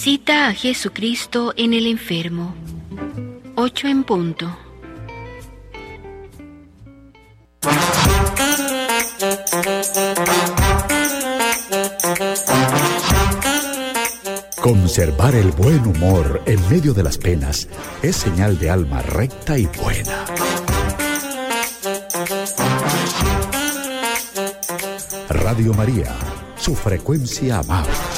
[0.00, 2.54] Visita a Jesucristo en el enfermo.
[3.56, 4.56] 8 en punto.
[14.62, 17.68] Conservar el buen humor en medio de las penas
[18.00, 20.24] es señal de alma recta y buena.
[25.28, 26.14] Radio María,
[26.56, 28.17] su frecuencia amable.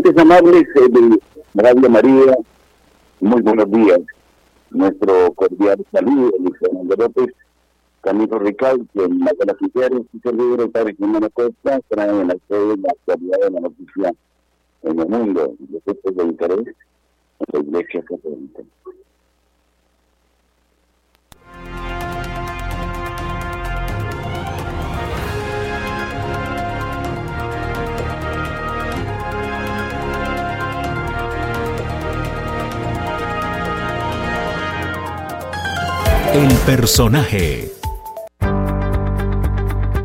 [0.00, 1.18] Oyentes amables de
[1.52, 2.34] Radio María,
[3.20, 4.00] muy buenos días.
[4.70, 7.34] Nuestro cordial saludo, Luis Fernando López,
[8.00, 12.32] Camilo Rical, quien la de las mujeres y servidor del Padre Jimena Costa, traen la
[12.32, 14.14] actualidad de la noticia
[14.84, 18.62] en el mundo, los hechos de interés en la Iglesia Católica.
[36.76, 37.68] Personaje.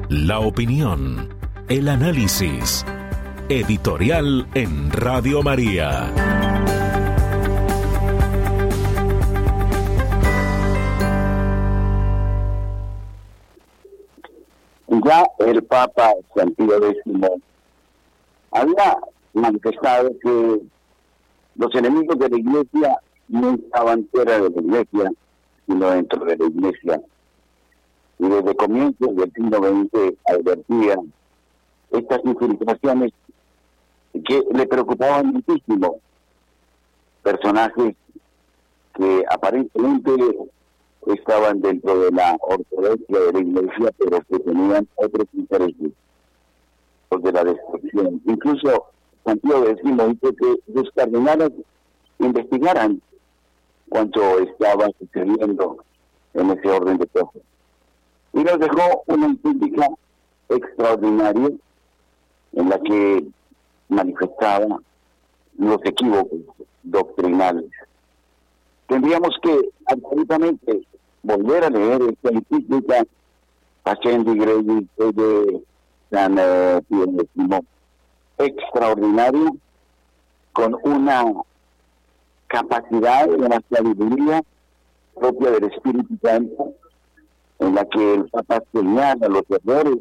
[0.10, 1.30] La opinión.
[1.70, 2.84] El análisis.
[3.50, 6.12] Editorial en Radio María.
[14.88, 17.04] Ya el Papa Santiago X
[18.50, 18.98] había
[19.34, 20.62] manifestado que
[21.58, 25.12] los enemigos de la Iglesia no estaban fuera de la Iglesia,
[25.68, 27.02] sino dentro de la iglesia.
[28.20, 30.96] Y desde comienzos del siglo XX advertía
[31.92, 33.12] estas infiltraciones
[34.14, 36.00] que le preocupaban muchísimo.
[37.24, 37.96] Personajes
[38.94, 40.12] que aparentemente
[41.08, 45.92] estaban dentro de la ortodoxia de la iglesia, pero que tenían otros intereses,
[47.12, 48.22] los de la destrucción.
[48.26, 48.86] Incluso
[49.26, 51.52] Santiago X dice que los cardenales
[52.20, 53.02] investigaran
[53.90, 55.78] cuánto estaba sucediendo
[56.34, 57.42] en ese orden de cosas.
[58.34, 59.88] Y nos dejó una encíclica
[60.50, 61.52] extraordinaria
[62.54, 63.28] en la que
[63.90, 64.80] manifestaba
[65.58, 66.40] los equívocos
[66.84, 67.72] doctrinales.
[68.88, 70.82] Tendríamos que absolutamente
[71.24, 73.04] volver a leer esta encíclica
[73.84, 75.64] Ascendi Grey de
[76.12, 77.06] San eh, Pío
[78.38, 79.52] extraordinaria,
[80.54, 81.24] con una
[82.56, 84.42] capacidad, de la sabiduría
[85.14, 86.74] propia del Espíritu Santo,
[87.60, 89.98] en la que el Papa señala los errores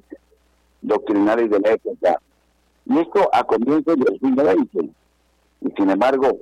[0.81, 2.21] doctrinales de la época.
[2.87, 4.91] Y esto a comienzos del siglo XX.
[5.63, 6.39] Y sin embargo,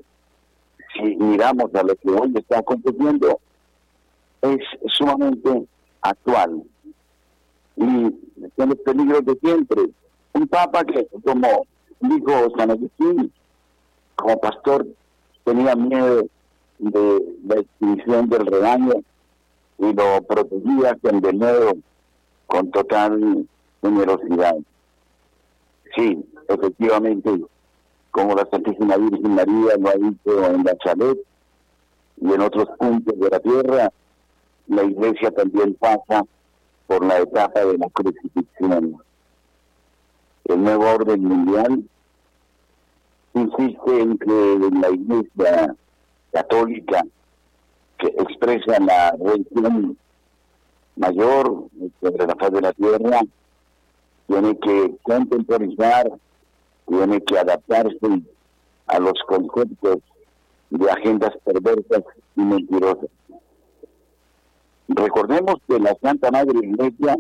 [0.95, 3.41] si miramos a lo que hoy está aconteciendo,
[4.43, 5.67] es sumamente
[6.03, 6.63] actual.
[7.77, 7.85] Y
[8.57, 9.83] son los peligros de siempre.
[10.35, 11.67] Un papa que, como
[12.01, 13.33] dijo San Agustín,
[14.17, 14.87] como pastor
[15.45, 16.25] tenía miedo
[16.79, 18.95] de la extinción del rebaño
[19.79, 21.79] y lo protegía con nuevo
[22.47, 23.47] con total
[23.81, 24.57] generosidad.
[25.97, 27.41] Sí, efectivamente,
[28.11, 31.19] como la Santísima Virgen María lo ha dicho en la Chalet
[32.21, 33.93] y en otros puntos de la tierra,
[34.69, 36.25] la Iglesia también pasa
[36.87, 38.97] por la etapa de la crucifixión.
[40.45, 41.85] El nuevo orden mundial
[43.35, 45.75] insiste en que la Iglesia
[46.33, 47.03] católica
[47.99, 49.97] que expresa la religión
[50.97, 51.67] mayor
[52.01, 53.21] sobre la faz de la tierra
[54.27, 56.11] tiene que contemporizar,
[56.89, 58.23] tiene que adaptarse
[58.87, 59.99] a los conceptos
[60.71, 62.03] de agendas perversas
[62.37, 63.11] y mentirosas.
[64.89, 67.17] Recordemos que la Santa Madre Iglesia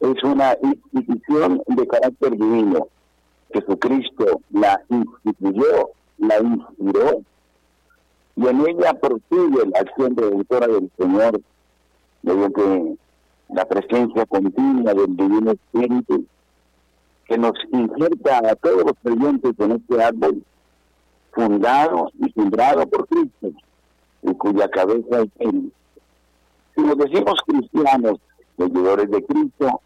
[0.00, 0.56] es una
[0.92, 2.88] institución de carácter divino.
[3.52, 7.22] Jesucristo la instituyó, la inspiró,
[8.36, 11.40] y en ella prosigue la acción redentora del Señor
[12.22, 12.96] mediante
[13.48, 16.24] la presencia continua del Divino Espíritu
[17.26, 20.42] que nos injerta a todos los creyentes en este árbol
[21.32, 23.50] fundado y sembrado por Cristo
[24.22, 25.72] y cuya cabeza es Él.
[26.74, 28.18] Si nos decimos cristianos,
[28.56, 29.80] seguidores de Cristo,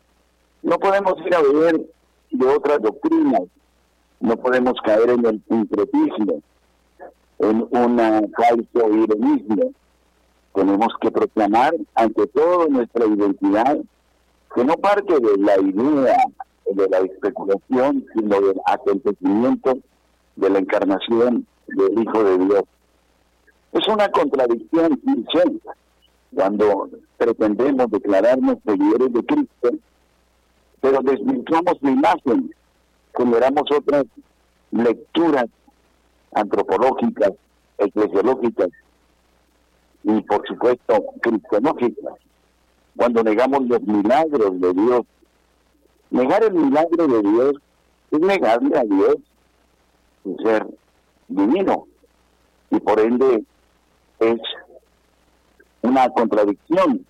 [0.63, 1.87] no podemos ir a beber
[2.35, 3.43] de otras doctrinas,
[4.21, 6.41] no podemos caer en el sincretismo,
[7.39, 9.73] en un falso ironismo.
[10.55, 13.79] Tenemos que proclamar ante todo nuestra identidad,
[14.55, 16.17] que no parte de la idea,
[16.71, 19.79] de la especulación, sino del acontecimiento
[20.37, 22.63] de la encarnación del Hijo de Dios.
[23.73, 25.01] Es una contradicción
[26.35, 29.71] cuando pretendemos declararnos seguidores de Cristo,
[30.85, 32.55] pero desvirtuamos la imagen,
[33.17, 34.05] generamos otras
[34.71, 35.47] lecturas
[36.35, 37.31] antropológicas,
[37.79, 38.69] eclesiológicas
[40.03, 42.17] y por supuesto cristológicas.
[42.99, 45.01] Cuando negamos los milagros de Dios,
[46.11, 47.55] negar el milagro de Dios
[48.11, 49.17] es negarle a Dios
[50.23, 50.67] su ser
[51.29, 51.87] divino
[52.71, 53.43] y por ende
[54.19, 54.41] es
[55.81, 57.07] una contradicción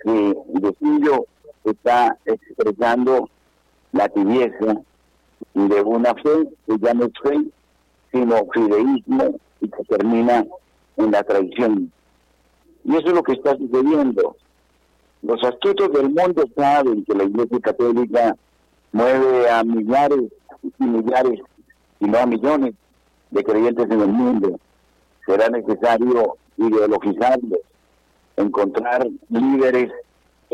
[0.00, 1.24] que de suyo
[1.64, 3.28] está expresando
[3.92, 4.80] la tibieza
[5.54, 7.44] de una fe que ya no es fe,
[8.12, 10.44] sino fideísmo y que termina
[10.96, 11.92] en la traición.
[12.84, 14.36] Y eso es lo que está sucediendo.
[15.22, 18.36] Los astutos del mundo saben que la Iglesia Católica
[18.92, 20.30] mueve a millares
[20.78, 21.40] y millares,
[22.00, 22.74] y no a millones
[23.30, 24.60] de creyentes en el mundo.
[25.26, 27.60] Será necesario ideologizarlos,
[28.36, 29.90] encontrar líderes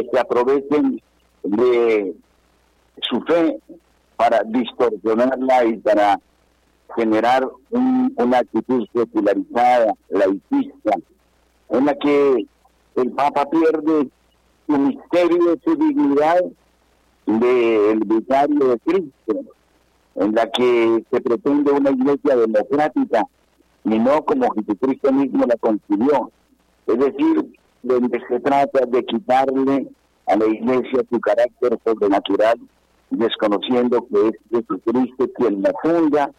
[0.02, 1.00] que se aprovechen
[1.42, 2.14] de
[3.02, 3.58] su fe
[4.16, 6.20] para distorsionarla y para
[6.96, 10.92] generar una actitud secularizada, laicista,
[11.70, 12.46] en la que
[12.96, 14.08] el Papa pierde
[14.66, 16.40] su misterio, su dignidad
[17.26, 19.40] del vicario de Cristo,
[20.16, 23.24] en la que se pretende una iglesia democrática
[23.84, 26.30] y no como Jesucristo mismo la concibió.
[26.86, 29.88] Es decir, donde se trata de quitarle
[30.26, 32.58] a la iglesia su carácter sobrenatural,
[33.10, 36.30] desconociendo que es Jesucristo quien la funda,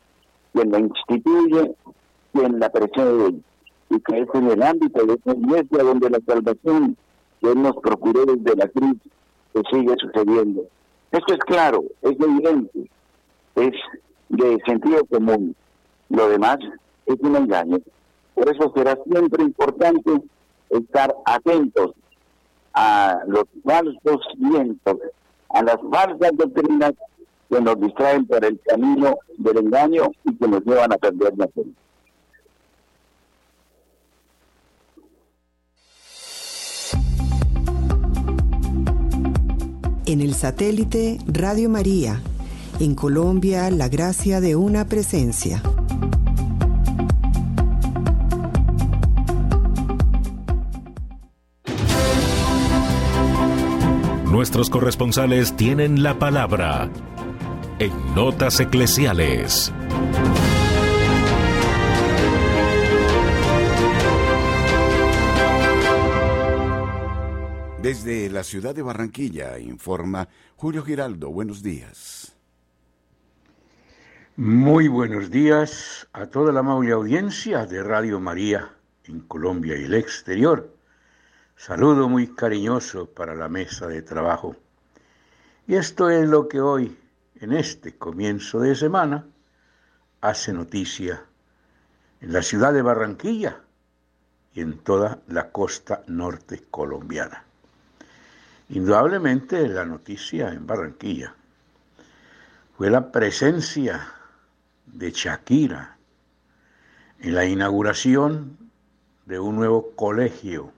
[0.53, 1.75] quien la instituye,
[2.33, 3.35] quien la precede,
[3.89, 6.97] y que es en el ámbito de esa iglesia donde la salvación
[7.41, 8.97] que Él nos procuró desde la cruz
[9.53, 10.63] que sigue sucediendo.
[11.11, 12.89] Esto es claro, es evidente,
[13.55, 13.73] es
[14.29, 15.55] de sentido común.
[16.09, 16.57] Lo demás
[17.05, 17.79] es un engaño.
[18.33, 20.11] Por eso será siempre importante
[20.71, 21.91] estar atentos
[22.73, 24.97] a los falsos vientos,
[25.49, 26.93] a las falsas doctrinas
[27.49, 31.47] que nos distraen por el camino del engaño y que nos llevan a perder la
[31.47, 31.63] fe.
[40.05, 42.21] En el satélite Radio María,
[42.79, 45.61] en Colombia, la gracia de una presencia.
[54.41, 56.89] Nuestros corresponsales tienen la palabra
[57.77, 59.71] en Notas Eclesiales.
[67.83, 71.29] Desde la ciudad de Barranquilla informa Julio Giraldo.
[71.29, 72.35] Buenos días.
[74.37, 79.93] Muy buenos días a toda la amable audiencia de Radio María en Colombia y el
[79.93, 80.80] exterior.
[81.55, 84.55] Saludo muy cariñoso para la mesa de trabajo.
[85.67, 86.97] Y esto es lo que hoy
[87.39, 89.25] en este comienzo de semana
[90.21, 91.23] hace noticia
[92.19, 93.61] en la ciudad de Barranquilla
[94.53, 97.43] y en toda la costa norte colombiana.
[98.69, 101.35] Indudablemente la noticia en Barranquilla
[102.77, 104.11] fue la presencia
[104.85, 105.97] de Shakira
[107.19, 108.57] en la inauguración
[109.25, 110.73] de un nuevo colegio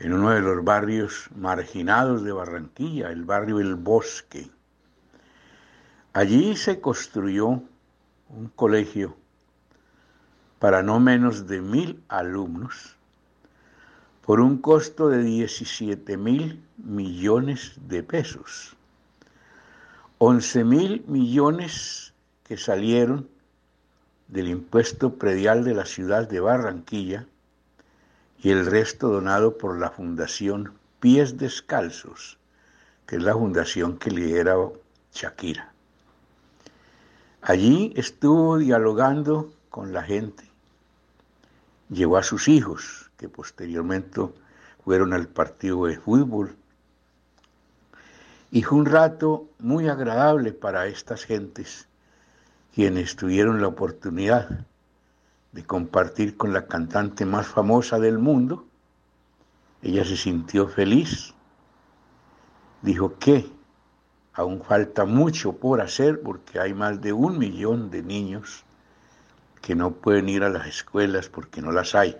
[0.00, 4.50] en uno de los barrios marginados de Barranquilla, el barrio El Bosque.
[6.14, 7.62] Allí se construyó
[8.30, 9.14] un colegio
[10.58, 12.96] para no menos de mil alumnos
[14.22, 18.76] por un costo de 17 mil millones de pesos.
[20.16, 22.14] 11 mil millones
[22.44, 23.28] que salieron
[24.28, 27.26] del impuesto predial de la ciudad de Barranquilla
[28.42, 32.38] y el resto donado por la Fundación Pies Descalzos,
[33.06, 34.56] que es la fundación que lidera
[35.12, 35.72] Shakira.
[37.42, 40.44] Allí estuvo dialogando con la gente,
[41.90, 44.22] llevó a sus hijos, que posteriormente
[44.84, 46.56] fueron al partido de fútbol,
[48.50, 51.86] y fue un rato muy agradable para estas gentes,
[52.74, 54.66] quienes tuvieron la oportunidad
[55.52, 58.66] de compartir con la cantante más famosa del mundo.
[59.82, 61.34] Ella se sintió feliz,
[62.82, 63.50] dijo que
[64.32, 68.64] aún falta mucho por hacer porque hay más de un millón de niños
[69.60, 72.16] que no pueden ir a las escuelas porque no las hay.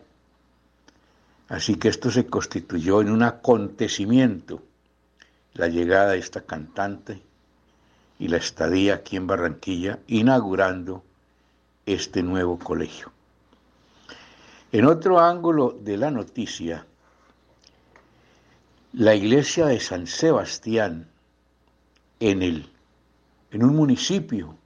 [1.49, 4.63] Así que esto se constituyó en un acontecimiento,
[5.55, 7.23] la llegada de esta cantante
[8.19, 11.03] y la estadía aquí en Barranquilla, inaugurando
[11.87, 13.13] este nuevo colegio.
[14.73, 16.87] En otro ángulo de la noticia,
[18.93, 21.09] la iglesia de San Sebastián,
[22.21, 22.71] en, el,
[23.51, 24.57] en un municipio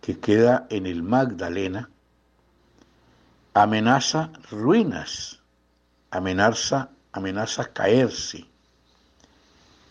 [0.00, 1.90] que queda en el Magdalena,
[3.52, 5.40] amenaza ruinas,
[6.10, 8.46] amenaza, amenaza caerse.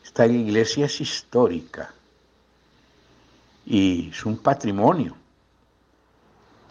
[0.03, 1.93] Esta iglesia es histórica
[3.67, 5.20] y es un patrimonio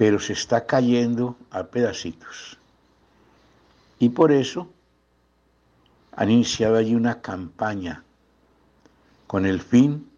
[0.01, 2.57] pero se está cayendo a pedacitos.
[3.99, 4.67] Y por eso
[6.13, 8.03] han iniciado allí una campaña
[9.27, 10.11] con el fin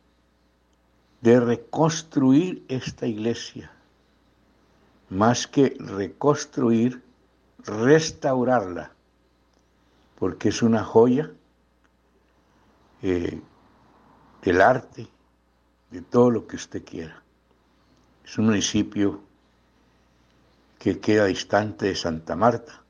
[1.20, 3.72] de reconstruir esta iglesia,
[5.10, 7.02] más que reconstruir,
[7.64, 8.92] restaurarla,
[10.16, 11.28] porque es una joya
[13.02, 13.42] eh,
[14.42, 15.08] del arte,
[15.90, 17.20] de todo lo que usted quiera.
[18.24, 19.31] Es un municipio
[20.82, 22.82] que queda distante de Santa Marta,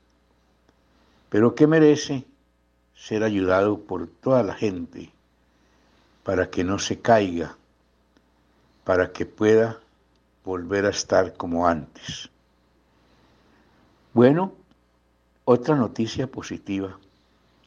[1.29, 2.25] pero que merece
[2.95, 5.11] ser ayudado por toda la gente
[6.23, 7.55] para que no se caiga,
[8.83, 9.79] para que pueda
[10.43, 12.31] volver a estar como antes.
[14.11, 14.55] Bueno,
[15.45, 16.97] otra noticia positiva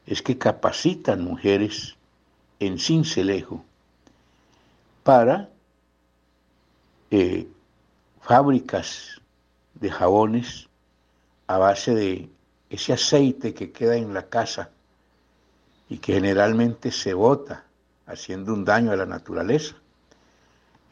[0.06, 1.96] es que capacitan mujeres
[2.58, 3.64] en Cincelejo
[5.04, 5.50] para
[7.12, 7.46] eh,
[8.20, 9.20] fábricas
[9.80, 10.68] de jabones
[11.46, 12.28] a base de
[12.70, 14.70] ese aceite que queda en la casa
[15.88, 17.64] y que generalmente se bota
[18.06, 19.76] haciendo un daño a la naturaleza.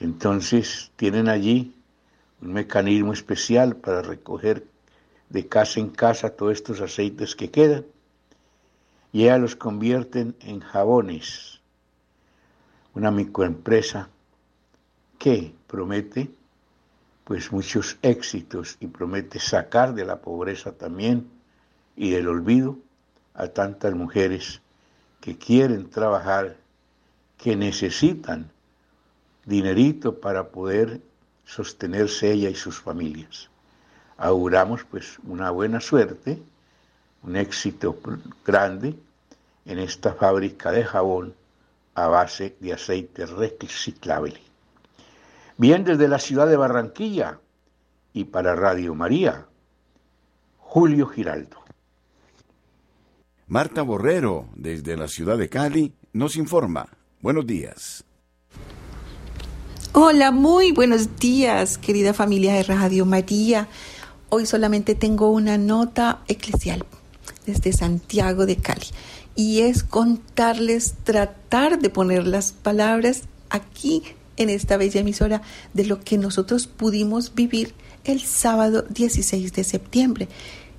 [0.00, 1.75] Entonces tienen allí
[2.41, 4.67] un mecanismo especial para recoger
[5.29, 7.85] de casa en casa todos estos aceites que quedan
[9.12, 11.61] y ellas los convierten en jabones.
[12.95, 14.09] Una microempresa
[15.19, 16.31] que promete
[17.25, 21.28] pues muchos éxitos y promete sacar de la pobreza también
[21.97, 22.78] y del olvido
[23.35, 24.61] a tantas mujeres
[25.21, 26.57] que quieren trabajar,
[27.38, 28.50] que necesitan
[29.45, 31.00] dinerito para poder
[31.45, 33.49] sostenerse ella y sus familias.
[34.16, 36.40] Auguramos pues una buena suerte,
[37.23, 37.99] un éxito
[38.45, 38.95] grande
[39.64, 41.35] en esta fábrica de jabón
[41.95, 44.44] a base de aceite reciclable.
[45.57, 47.41] Bien desde la ciudad de Barranquilla
[48.13, 49.47] y para Radio María,
[50.59, 51.59] Julio Giraldo.
[53.47, 56.89] Marta Borrero, desde la ciudad de Cali, nos informa.
[57.21, 58.05] Buenos días.
[59.93, 63.69] Hola, muy buenos días, querida familia de Radio María.
[64.31, 66.85] Hoy solamente tengo una nota eclesial
[67.47, 68.89] desde Santiago de Cali
[69.37, 74.03] y es contarles, tratar de poner las palabras aquí
[74.37, 77.75] en esta bella emisora de lo que nosotros pudimos vivir
[78.05, 80.29] el sábado 16 de septiembre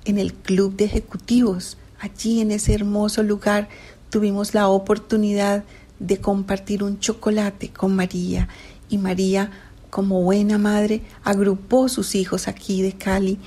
[0.04, 1.76] en el Club de Ejecutivos.
[1.98, 3.68] Allí en ese hermoso lugar
[4.10, 5.64] tuvimos la oportunidad
[5.98, 8.48] de compartir un chocolate con María
[8.88, 9.50] y María
[9.90, 13.38] como buena madre agrupó sus hijos aquí de Cali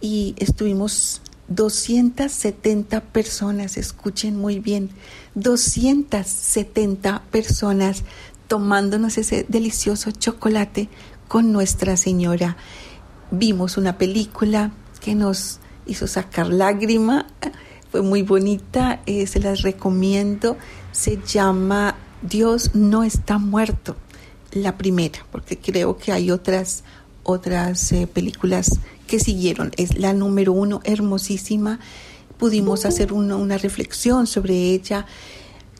[0.00, 4.90] y estuvimos 270 personas, escuchen muy bien,
[5.34, 8.04] 270 personas
[8.48, 10.88] tomándonos ese delicioso chocolate
[11.28, 12.56] con Nuestra Señora.
[13.30, 17.26] Vimos una película que nos hizo sacar lágrima,
[17.90, 20.56] fue muy bonita, eh, se las recomiendo,
[20.92, 23.96] se llama Dios no está muerto,
[24.52, 26.84] la primera, porque creo que hay otras,
[27.22, 29.72] otras eh, películas que siguieron.
[29.76, 31.80] Es la número uno, hermosísima.
[32.38, 35.06] Pudimos hacer una, una reflexión sobre ella.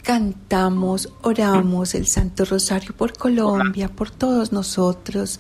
[0.08, 5.38] Cantamos, oramos el Santo Rosario por Colombia, por todos nosotros,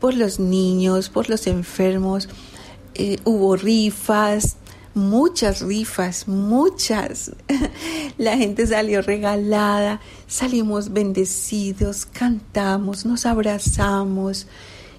[0.00, 2.26] por los niños, por los enfermos.
[2.94, 4.56] Eh, hubo rifas,
[4.94, 7.32] muchas rifas, muchas.
[8.16, 14.46] La gente salió regalada, salimos bendecidos, cantamos, nos abrazamos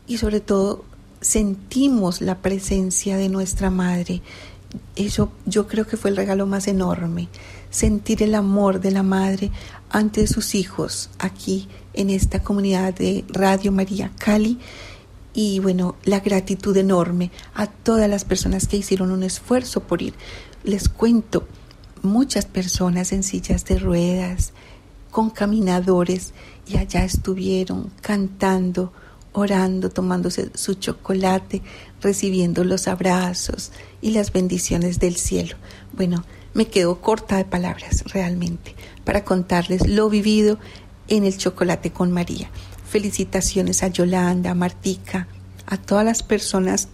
[0.06, 0.86] y sobre todo
[1.20, 4.22] sentimos la presencia de nuestra madre.
[4.96, 7.28] Eso yo creo que fue el regalo más enorme,
[7.70, 9.52] sentir el amor de la madre
[9.90, 14.60] ante sus hijos aquí en esta comunidad de Radio María Cali
[15.34, 20.14] y bueno, la gratitud enorme a todas las personas que hicieron un esfuerzo por ir.
[20.64, 21.48] Les cuento,
[22.02, 24.54] muchas personas en sillas de ruedas,
[25.12, 26.34] con caminadores,
[26.68, 28.92] y allá estuvieron cantando,
[29.34, 31.62] orando, tomándose su chocolate,
[32.02, 33.72] recibiendo los abrazos
[34.02, 35.56] y las bendiciones del cielo.
[35.94, 36.24] Bueno,
[36.54, 40.60] me quedo corta de palabras realmente para contarles lo vivido
[41.08, 42.50] en el chocolate con María.
[42.88, 45.28] Felicitaciones a Yolanda, a Martica,
[45.66, 46.90] a todas las personas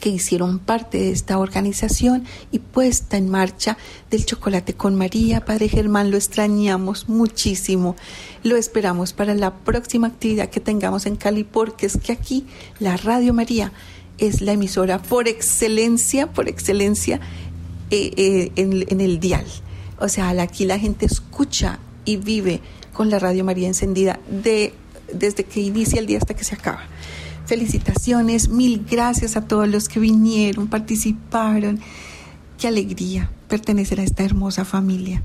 [0.00, 3.76] que hicieron parte de esta organización y puesta en marcha
[4.10, 5.44] del Chocolate con María.
[5.44, 7.96] Padre Germán, lo extrañamos muchísimo.
[8.42, 12.46] Lo esperamos para la próxima actividad que tengamos en Cali, porque es que aquí
[12.78, 13.72] la Radio María
[14.18, 17.20] es la emisora por excelencia, por excelencia
[17.90, 19.46] eh, eh, en, el dial.
[19.98, 22.60] O sea, aquí la gente escucha y vive
[22.92, 24.74] con la Radio María encendida de
[25.12, 26.82] desde que inicia el día hasta que se acaba.
[27.46, 31.80] Felicitaciones, mil gracias a todos los que vinieron, participaron.
[32.58, 35.22] Qué alegría pertenecer a esta hermosa familia.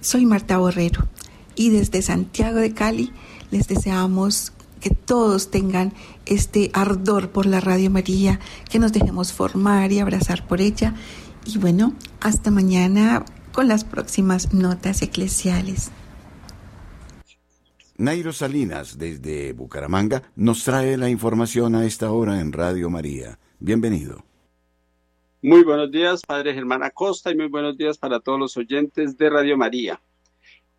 [0.00, 1.08] Soy Marta Borrero
[1.56, 3.12] y desde Santiago de Cali
[3.50, 5.94] les deseamos que todos tengan
[6.26, 10.94] este ardor por la Radio María, que nos dejemos formar y abrazar por ella.
[11.46, 15.90] Y bueno, hasta mañana con las próximas notas eclesiales.
[17.96, 23.38] Nairo Salinas, desde Bucaramanga, nos trae la información a esta hora en Radio María.
[23.60, 24.24] Bienvenido.
[25.42, 29.30] Muy buenos días, Padre Germán Acosta, y muy buenos días para todos los oyentes de
[29.30, 30.00] Radio María.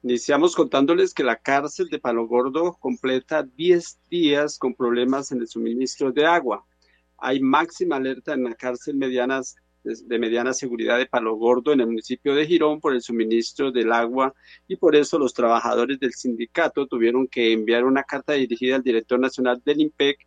[0.03, 5.47] Iniciamos contándoles que la cárcel de Palo Gordo completa 10 días con problemas en el
[5.47, 6.65] suministro de agua.
[7.17, 11.87] Hay máxima alerta en la cárcel medianas de mediana seguridad de Palo Gordo en el
[11.87, 14.33] municipio de Girón por el suministro del agua
[14.67, 19.19] y por eso los trabajadores del sindicato tuvieron que enviar una carta dirigida al director
[19.19, 20.17] nacional del IMPEC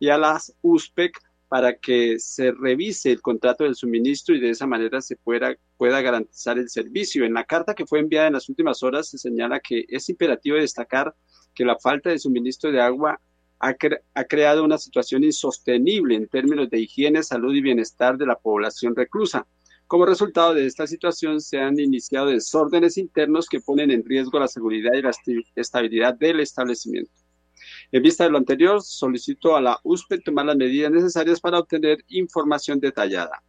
[0.00, 4.66] y a las USPEC para que se revise el contrato del suministro y de esa
[4.66, 7.24] manera se pueda, pueda garantizar el servicio.
[7.24, 10.56] En la carta que fue enviada en las últimas horas se señala que es imperativo
[10.56, 11.14] destacar
[11.54, 13.20] que la falta de suministro de agua
[13.58, 18.94] ha, creado una situación insostenible en términos de higiene, salud y bienestar de la población
[18.94, 19.46] reclusa.
[19.86, 24.48] Como resultado de esta situación, se han iniciado desórdenes internos que ponen en riesgo la
[24.48, 25.12] seguridad y la
[25.56, 27.12] estabilidad del establecimiento.
[27.92, 31.98] En vista de lo anterior, solicito a la USPE tomar las medidas necesarias para obtener
[32.08, 33.42] información detallada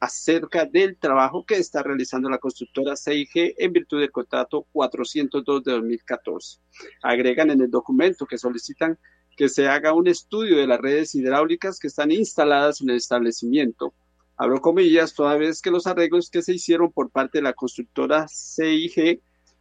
[0.00, 5.72] acerca del trabajo que está realizando la constructora CIG en virtud del contrato 402 de
[5.72, 6.60] 2014.
[7.02, 8.96] Agregan en el documento que solicitan
[9.38, 13.94] que se haga un estudio de las redes hidráulicas que están instaladas en el establecimiento.
[14.36, 18.26] Abro comillas, toda vez que los arreglos que se hicieron por parte de la constructora
[18.28, 19.20] CIG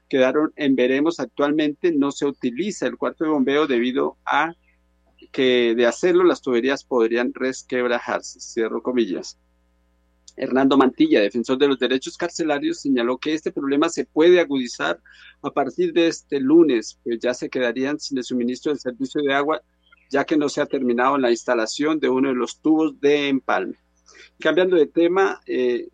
[0.10, 4.56] quedaron en veremos actualmente, no se utiliza el cuarto de bombeo debido a
[5.32, 8.40] que de hacerlo las tuberías podrían resquebrajarse.
[8.40, 9.38] Cierro comillas.
[10.38, 15.02] Hernando Mantilla, defensor de los derechos carcelarios, señaló que este problema se puede agudizar
[15.42, 19.34] a partir de este lunes, pues ya se quedarían sin el suministro del servicio de
[19.34, 19.62] agua,
[20.10, 23.76] ya que no se ha terminado la instalación de uno de los tubos de empalme.
[24.40, 25.90] Cambiando de tema, eh,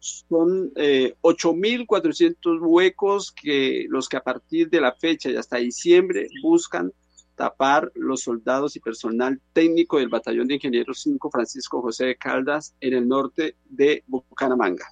[0.00, 6.28] son eh, 8.400 huecos que los que a partir de la fecha y hasta diciembre
[6.42, 6.92] buscan
[7.38, 12.74] tapar los soldados y personal técnico del Batallón de Ingenieros 5 Francisco José de Caldas
[12.80, 14.84] en el norte de Bucaramanga.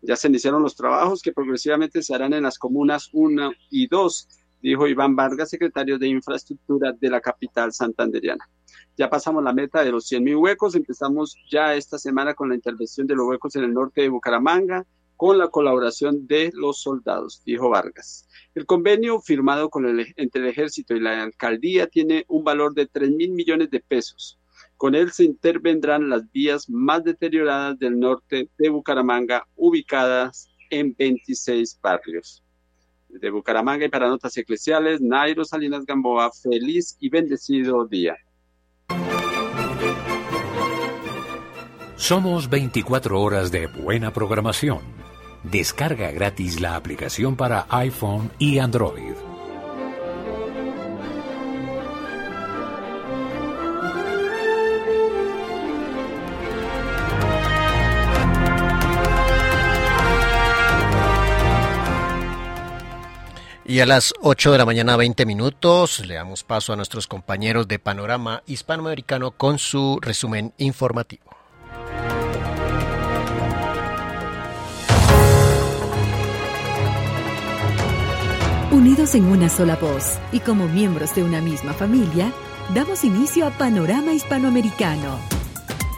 [0.00, 4.28] Ya se iniciaron los trabajos que progresivamente se harán en las comunas 1 y 2,
[4.62, 8.48] dijo Iván Vargas, secretario de Infraestructura de la capital santanderiana.
[8.96, 13.08] Ya pasamos la meta de los 100.000 huecos, empezamos ya esta semana con la intervención
[13.08, 14.86] de los huecos en el norte de Bucaramanga,
[15.20, 18.26] con la colaboración de los soldados, dijo Vargas.
[18.54, 19.68] El convenio firmado
[20.16, 24.38] entre el ejército y la alcaldía tiene un valor de 3 mil millones de pesos.
[24.78, 31.78] Con él se intervendrán las vías más deterioradas del norte de Bucaramanga, ubicadas en 26
[31.82, 32.42] barrios.
[33.10, 38.16] De Bucaramanga y para notas eclesiales, Nairo Salinas Gamboa, feliz y bendecido día.
[41.96, 45.09] Somos 24 horas de buena programación.
[45.42, 49.14] Descarga gratis la aplicación para iPhone y Android.
[63.64, 67.68] Y a las 8 de la mañana, 20 minutos, le damos paso a nuestros compañeros
[67.68, 71.29] de Panorama Hispanoamericano con su resumen informativo.
[79.00, 82.34] En una sola voz y como miembros de una misma familia,
[82.74, 85.18] damos inicio a Panorama Hispanoamericano.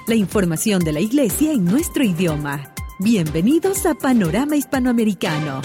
[0.07, 2.73] La información de la Iglesia en nuestro idioma.
[3.01, 5.63] Bienvenidos a Panorama Hispanoamericano.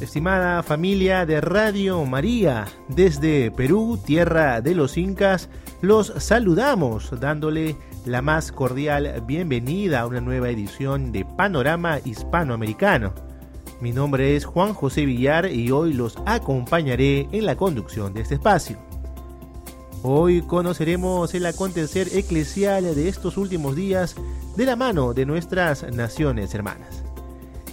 [0.00, 5.48] Estimada familia de Radio María, desde Perú, tierra de los incas,
[5.80, 13.14] los saludamos dándole la más cordial bienvenida a una nueva edición de Panorama Hispanoamericano.
[13.80, 18.34] Mi nombre es Juan José Villar y hoy los acompañaré en la conducción de este
[18.34, 18.78] espacio.
[20.02, 24.14] Hoy conoceremos el acontecer eclesial de estos últimos días
[24.56, 27.02] de la mano de nuestras naciones hermanas.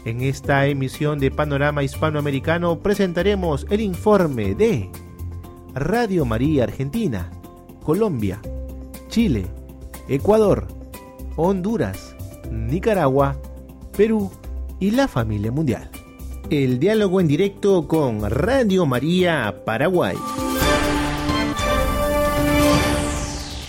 [0.06, 4.90] En esta emisión de Panorama Hispanoamericano presentaremos el informe de
[5.74, 7.32] Radio María Argentina,
[7.84, 8.40] Colombia,
[9.10, 9.48] Chile,
[10.08, 10.68] Ecuador,
[11.36, 12.16] Honduras,
[12.52, 13.36] Nicaragua,
[13.98, 14.32] Perú
[14.80, 15.90] y la familia mundial.
[16.50, 20.16] El diálogo en directo con Radio María Paraguay.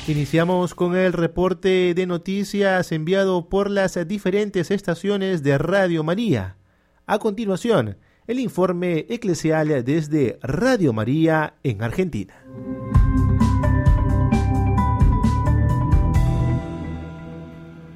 [0.06, 6.58] Iniciamos con el reporte de noticias enviado por las diferentes estaciones de Radio María.
[7.06, 7.96] A continuación,
[8.26, 12.34] el informe eclesial desde Radio María en Argentina.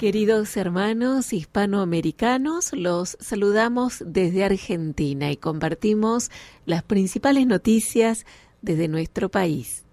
[0.00, 6.30] Queridos hermanos hispanoamericanos, los saludamos desde Argentina y compartimos
[6.64, 8.24] las principales noticias
[8.62, 9.84] desde nuestro país.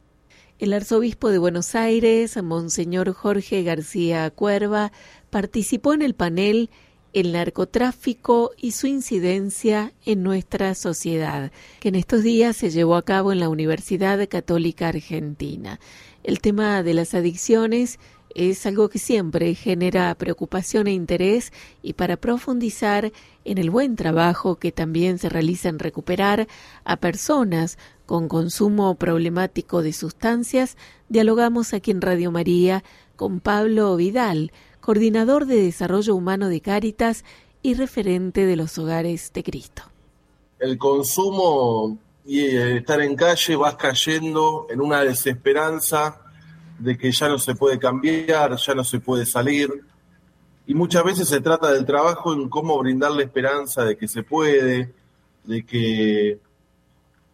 [0.59, 4.93] El arzobispo de Buenos Aires, Monseñor Jorge García Cuerva,
[5.29, 6.69] participó en el panel
[7.11, 13.03] El narcotráfico y su incidencia en nuestra sociedad, que en estos días se llevó a
[13.03, 15.81] cabo en la Universidad Católica Argentina.
[16.23, 17.99] El tema de las adicciones
[18.35, 23.11] es algo que siempre genera preocupación e interés y para profundizar
[23.45, 26.47] en el buen trabajo que también se realiza en recuperar
[26.83, 30.77] a personas con consumo problemático de sustancias,
[31.09, 32.83] dialogamos aquí en Radio María
[33.15, 37.25] con Pablo Vidal, coordinador de Desarrollo Humano de Cáritas
[37.61, 39.83] y referente de los hogares de Cristo.
[40.59, 46.21] El consumo y estar en calle vas cayendo en una desesperanza
[46.79, 49.83] de que ya no se puede cambiar, ya no se puede salir.
[50.65, 54.93] Y muchas veces se trata del trabajo en cómo brindarle esperanza de que se puede,
[55.43, 56.39] de que,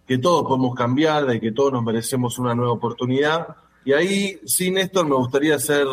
[0.07, 3.55] que todos podemos cambiar, de que todos nos merecemos una nueva oportunidad.
[3.85, 5.87] Y ahí, sin esto, me gustaría hacer,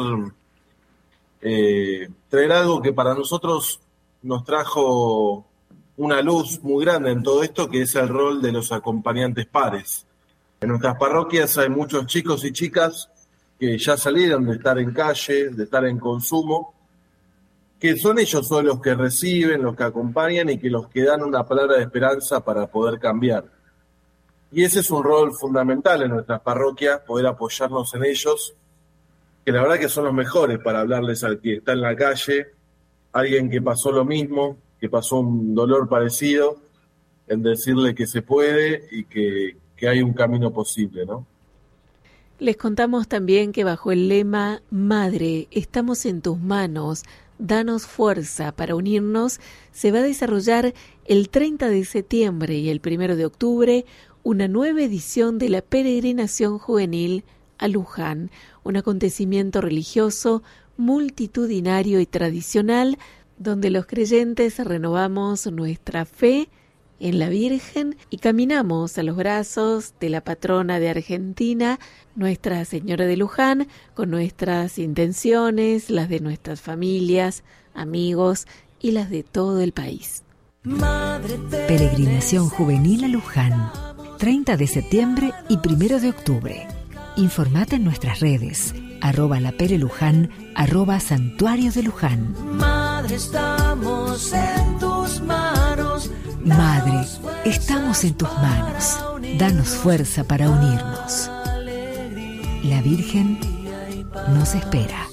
[1.41, 3.81] eh, traer algo que para nosotros
[4.23, 5.47] nos trajo
[5.97, 10.07] una luz muy grande en todo esto, que es el rol de los acompañantes pares.
[10.61, 13.10] En nuestras parroquias hay muchos chicos y chicas
[13.61, 16.73] que ya salieron de estar en calle, de estar en consumo,
[17.79, 21.23] que son ellos son los que reciben, los que acompañan y que los que dan
[21.23, 23.45] una palabra de esperanza para poder cambiar.
[24.51, 28.55] Y ese es un rol fundamental en nuestras parroquias, poder apoyarnos en ellos,
[29.45, 32.47] que la verdad que son los mejores para hablarles al que está en la calle,
[33.13, 36.57] alguien que pasó lo mismo, que pasó un dolor parecido,
[37.29, 41.27] en decirle que se puede y que, que hay un camino posible, ¿no?
[42.41, 47.03] Les contamos también que bajo el lema Madre, estamos en tus manos,
[47.39, 49.41] danos fuerza para unirnos,
[49.73, 50.73] se va a desarrollar
[51.05, 53.85] el 30 de septiembre y el 1 de octubre
[54.23, 57.25] una nueva edición de la peregrinación juvenil
[57.59, 58.31] a Luján,
[58.63, 60.43] un acontecimiento religioso
[60.79, 62.97] multitudinario y tradicional
[63.37, 66.49] donde los creyentes renovamos nuestra fe
[67.01, 71.81] en la Virgen y caminamos a los brazos de la patrona de Argentina,
[72.15, 77.43] Nuestra Señora de Luján, con nuestras intenciones, las de nuestras familias,
[77.75, 78.47] amigos
[78.81, 80.23] y las de todo el país.
[81.67, 83.73] Peregrinación Juvenil a Luján,
[84.19, 86.69] 30 de septiembre y 1 de octubre.
[87.17, 92.35] Informate en nuestras redes, arroba la Pere Luján, arroba Santuario de Luján.
[92.57, 94.90] Madre, estamos en manos
[96.57, 97.07] Madre,
[97.45, 98.99] estamos en tus manos.
[99.39, 101.31] danos fuerza para unirnos.
[102.65, 103.39] La Virgen
[104.35, 105.07] nos espera.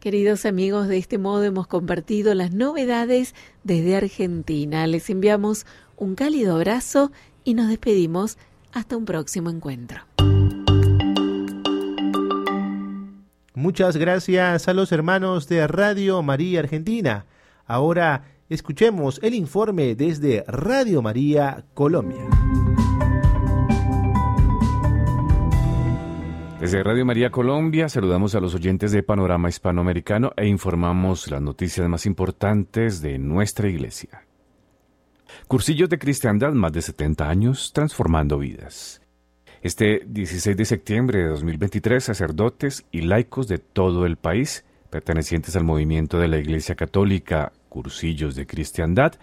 [0.00, 3.34] Queridos amigos, de este modo hemos compartido las novedades
[3.64, 4.86] desde Argentina.
[4.86, 7.12] Les enviamos un cálido abrazo
[7.44, 8.38] y nos despedimos
[8.72, 10.00] hasta un próximo encuentro.
[13.54, 17.26] Muchas gracias a los hermanos de Radio María Argentina.
[17.70, 22.26] Ahora escuchemos el informe desde Radio María Colombia.
[26.58, 31.88] Desde Radio María Colombia saludamos a los oyentes de Panorama Hispanoamericano e informamos las noticias
[31.88, 34.26] más importantes de nuestra iglesia.
[35.46, 39.00] Cursillos de cristiandad más de 70 años transformando vidas.
[39.62, 45.62] Este 16 de septiembre de 2023, sacerdotes y laicos de todo el país, pertenecientes al
[45.62, 49.14] movimiento de la Iglesia Católica Cursillos de Cristiandad,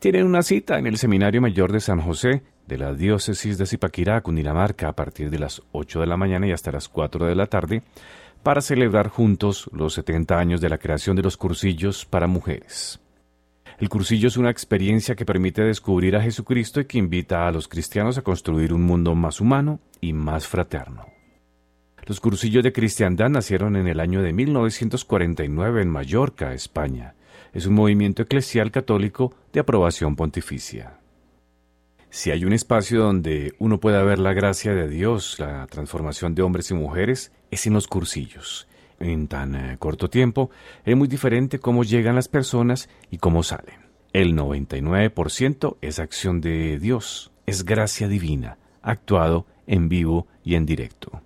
[0.00, 4.22] tienen una cita en el Seminario Mayor de San José de la diócesis de Zipaquirá,
[4.22, 7.46] Cundinamarca, a partir de las 8 de la mañana y hasta las 4 de la
[7.46, 7.82] tarde,
[8.42, 13.00] para celebrar juntos los 70 años de la creación de los cursillos para mujeres.
[13.78, 17.66] El cursillo es una experiencia que permite descubrir a Jesucristo y que invita a los
[17.66, 21.06] cristianos a construir un mundo más humano y más fraterno.
[22.06, 27.14] Los cursillos de cristiandad nacieron en el año de 1949 en Mallorca, España.
[27.52, 31.00] Es un movimiento eclesial católico de aprobación pontificia.
[32.10, 36.42] Si hay un espacio donde uno pueda ver la gracia de Dios, la transformación de
[36.42, 38.66] hombres y mujeres, es en los cursillos.
[38.98, 40.50] En tan eh, corto tiempo,
[40.84, 43.76] es muy diferente cómo llegan las personas y cómo salen.
[44.12, 51.22] El 99% es acción de Dios, es gracia divina, actuado en vivo y en directo.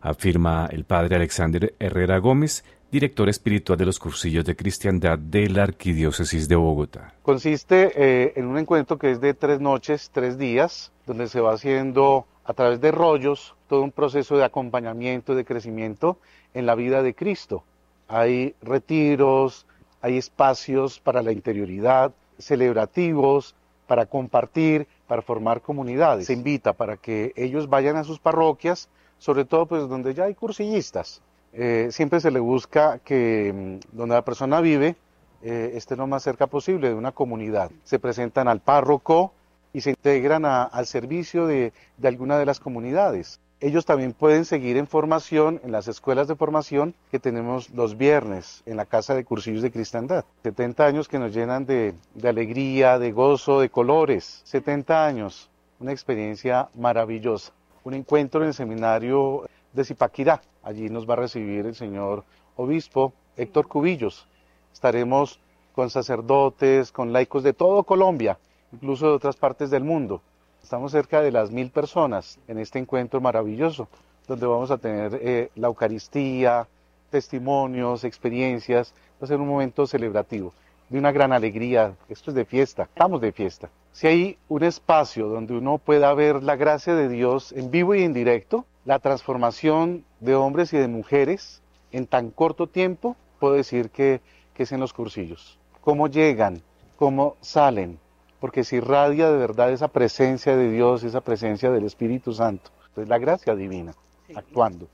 [0.00, 5.62] Afirma el padre Alexander Herrera Gómez, director espiritual de los cursillos de cristiandad de la
[5.62, 7.14] Arquidiócesis de Bogotá.
[7.22, 11.54] Consiste eh, en un encuentro que es de tres noches, tres días, donde se va
[11.54, 16.18] haciendo a través de rollos todo un proceso de acompañamiento, de crecimiento
[16.54, 17.62] en la vida de Cristo.
[18.08, 19.66] Hay retiros,
[20.02, 23.54] hay espacios para la interioridad, celebrativos,
[23.86, 26.26] para compartir, para formar comunidades.
[26.26, 30.34] Se invita para que ellos vayan a sus parroquias, sobre todo pues donde ya hay
[30.34, 34.96] cursillistas, eh, siempre se le busca que mm, donde la persona vive
[35.42, 37.70] eh, esté lo más cerca posible de una comunidad.
[37.84, 39.32] Se presentan al párroco
[39.72, 43.40] y se integran al servicio de, alguna de las comunidades.
[43.60, 48.62] Ellos también pueden seguir en formación en las escuelas de formación que tenemos los viernes
[48.64, 50.24] en la Casa de Cursillos de Cristiandad.
[50.42, 54.40] 70 años que nos llenan de, de alegría, de gozo, de colores.
[54.44, 57.52] 70 años, una experiencia maravillosa.
[57.84, 60.42] Un encuentro en el seminario de Zipaquirá.
[60.62, 62.24] Allí nos va a recibir el señor
[62.56, 64.26] obispo Héctor Cubillos.
[64.72, 65.40] Estaremos
[65.74, 68.38] con sacerdotes, con laicos de todo Colombia,
[68.72, 70.20] incluso de otras partes del mundo.
[70.62, 73.88] Estamos cerca de las mil personas en este encuentro maravilloso,
[74.28, 76.68] donde vamos a tener eh, la Eucaristía,
[77.10, 78.94] testimonios, experiencias.
[79.20, 80.52] Va a ser un momento celebrativo,
[80.88, 81.94] de una gran alegría.
[82.08, 83.70] Esto es de fiesta, estamos de fiesta.
[83.92, 88.02] Si hay un espacio donde uno pueda ver la gracia de Dios en vivo y
[88.02, 91.62] en directo, la transformación de hombres y de mujeres
[91.92, 94.20] en tan corto tiempo, puedo decir que,
[94.56, 95.58] es en los cursillos.
[95.80, 96.60] Cómo llegan,
[96.96, 97.98] cómo salen,
[98.40, 102.70] porque se irradia de verdad esa presencia de Dios, esa presencia del Espíritu Santo.
[102.94, 103.94] Es la gracia divina,
[104.34, 104.86] actuando,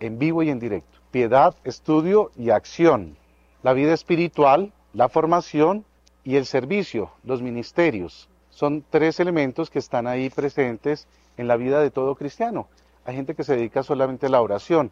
[0.00, 0.98] en vivo y en directo.
[1.12, 3.16] Piedad, estudio y acción.
[3.62, 5.84] La vida espiritual, la formación
[6.24, 8.28] y el servicio, los ministerios.
[8.50, 12.66] Son tres elementos que están ahí presentes en la vida de todo cristiano.
[13.06, 14.90] Hay gente que se dedica solamente a la oración,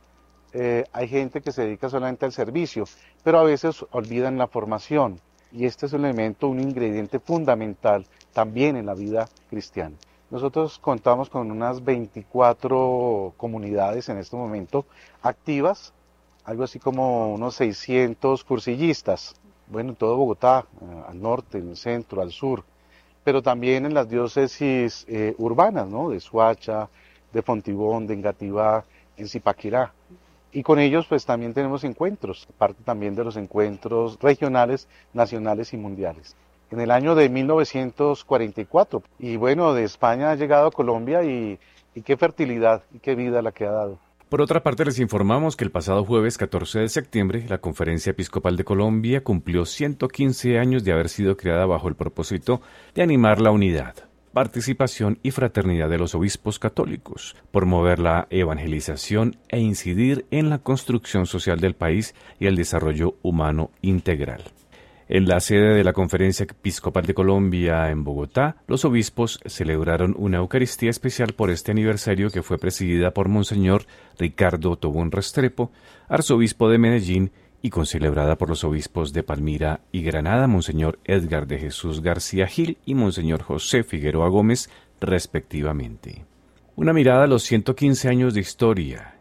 [0.52, 2.84] eh, hay gente que se dedica solamente al servicio,
[3.24, 5.20] pero a veces olvidan la formación.
[5.50, 9.96] Y este es un elemento, un ingrediente fundamental también en la vida cristiana.
[10.30, 14.86] Nosotros contamos con unas 24 comunidades en este momento
[15.20, 15.92] activas,
[16.44, 19.34] algo así como unos 600 cursillistas,
[19.66, 22.62] bueno, en todo Bogotá, eh, al norte, en el centro, al sur,
[23.24, 26.10] pero también en las diócesis eh, urbanas, ¿no?
[26.10, 26.88] De Suacha,
[27.34, 28.84] de Fontibón, de Engativá,
[29.18, 29.92] en Zipaquirá.
[30.52, 35.76] Y con ellos pues también tenemos encuentros, parte también de los encuentros regionales, nacionales y
[35.76, 36.36] mundiales.
[36.70, 41.58] En el año de 1944, y bueno, de España ha llegado a Colombia y,
[41.94, 43.98] y qué fertilidad y qué vida la que ha dado.
[44.28, 48.56] Por otra parte, les informamos que el pasado jueves 14 de septiembre, la Conferencia Episcopal
[48.56, 52.60] de Colombia cumplió 115 años de haber sido creada bajo el propósito
[52.94, 53.94] de animar la unidad,
[54.34, 61.24] participación y fraternidad de los obispos católicos, promover la evangelización e incidir en la construcción
[61.24, 64.42] social del país y el desarrollo humano integral.
[65.06, 70.38] En la sede de la Conferencia Episcopal de Colombia en Bogotá, los obispos celebraron una
[70.38, 73.86] Eucaristía especial por este aniversario que fue presidida por Monseñor
[74.18, 75.70] Ricardo Tobón Restrepo,
[76.08, 77.32] arzobispo de Medellín,
[77.64, 82.76] y concelebrada por los obispos de Palmira y Granada, Monseñor Edgar de Jesús García Gil
[82.84, 84.68] y Monseñor José Figueroa Gómez,
[85.00, 86.26] respectivamente.
[86.76, 89.14] Una mirada a los 115 años de historia.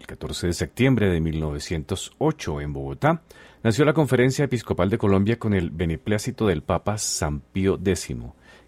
[0.00, 3.20] El 14 de septiembre de 1908 en Bogotá,
[3.62, 8.16] nació la Conferencia Episcopal de Colombia con el beneplácito del Papa San Pío X,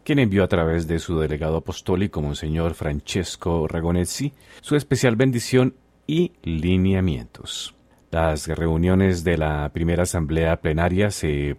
[0.04, 5.74] quien envió a través de su delegado apostólico, Monseñor Francesco Ragonezzi, su especial bendición
[6.06, 7.75] y lineamientos.
[8.10, 11.56] Las reuniones de la primera asamblea plenaria se,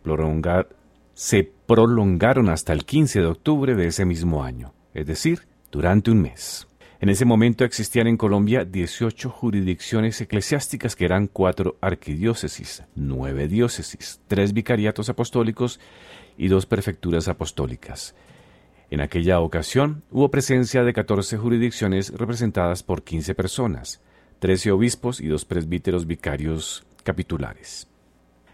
[1.65, 6.67] prolongaron hasta el 15 de octubre de ese mismo año, es decir, durante un mes.
[6.99, 14.21] En ese momento existían en Colombia 18 jurisdicciones eclesiásticas que eran cuatro arquidiócesis, nueve diócesis,
[14.27, 15.79] tres vicariatos apostólicos
[16.37, 18.15] y dos prefecturas apostólicas.
[18.89, 24.01] En aquella ocasión hubo presencia de 14 jurisdicciones representadas por 15 personas,
[24.39, 27.87] 13 obispos y dos presbíteros vicarios capitulares.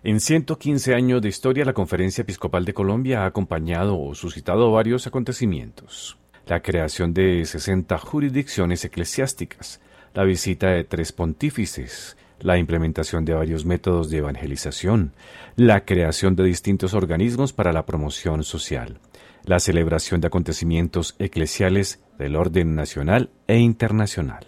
[0.03, 5.07] En 115 años de historia, la Conferencia Episcopal de Colombia ha acompañado o suscitado varios
[5.07, 9.79] acontecimientos la creación de 60 jurisdicciones eclesiásticas,
[10.13, 15.13] la visita de tres pontífices, la implementación de varios métodos de evangelización,
[15.55, 18.99] la creación de distintos organismos para la promoción social,
[19.45, 24.45] la celebración de acontecimientos eclesiales del orden nacional e internacional,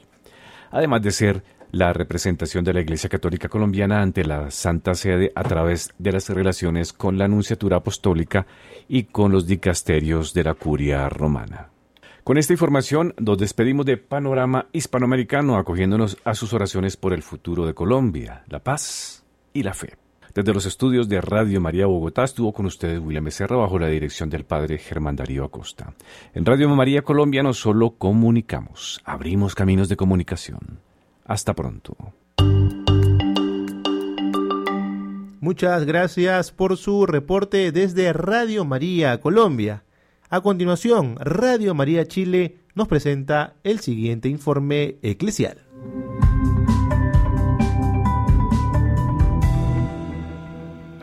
[0.76, 5.44] además de ser la representación de la Iglesia Católica Colombiana ante la Santa Sede a
[5.44, 8.46] través de las relaciones con la Anunciatura Apostólica
[8.90, 11.70] y con los dicasterios de la Curia Romana.
[12.26, 17.66] Con esta información nos despedimos de Panorama Hispanoamericano acogiéndonos a sus oraciones por el futuro
[17.66, 20.05] de Colombia, la paz y la fe.
[20.36, 24.30] Desde los estudios de Radio María Bogotá estuvo con ustedes William Becerra bajo la dirección
[24.30, 25.94] del padre Germán Darío Acosta.
[26.34, 30.82] En Radio María Colombia no solo comunicamos, abrimos caminos de comunicación.
[31.24, 31.96] Hasta pronto.
[35.40, 39.86] Muchas gracias por su reporte desde Radio María Colombia.
[40.30, 45.66] A continuación, Radio María Chile nos presenta el siguiente informe eclesial.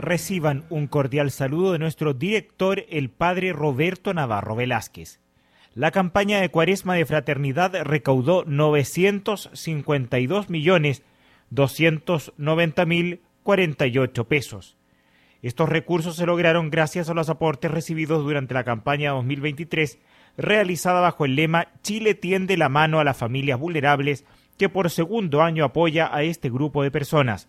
[0.02, 5.20] Reciban un cordial saludo de nuestro director, el padre Roberto Navarro Velázquez.
[5.74, 11.04] La campaña de Cuaresma de Fraternidad recaudó 952 millones
[11.50, 14.76] 290 mil 48 pesos.
[15.40, 20.00] Estos recursos se lograron gracias a los aportes recibidos durante la campaña 2023
[20.36, 24.24] realizada bajo el lema Chile tiende la mano a las familias vulnerables
[24.58, 27.48] que por segundo año apoya a este grupo de personas.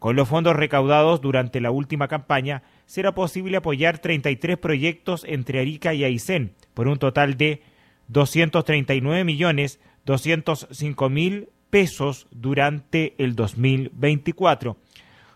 [0.00, 5.92] Con los fondos recaudados durante la última campaña será posible apoyar 33 proyectos entre Arica
[5.92, 7.62] y Aysén por un total de
[8.08, 14.78] 239 millones 205 mil pesos durante el 2024.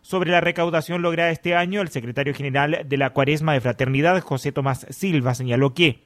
[0.01, 4.51] Sobre la recaudación lograda este año, el secretario general de la Cuaresma de Fraternidad, José
[4.51, 6.01] Tomás Silva, señaló que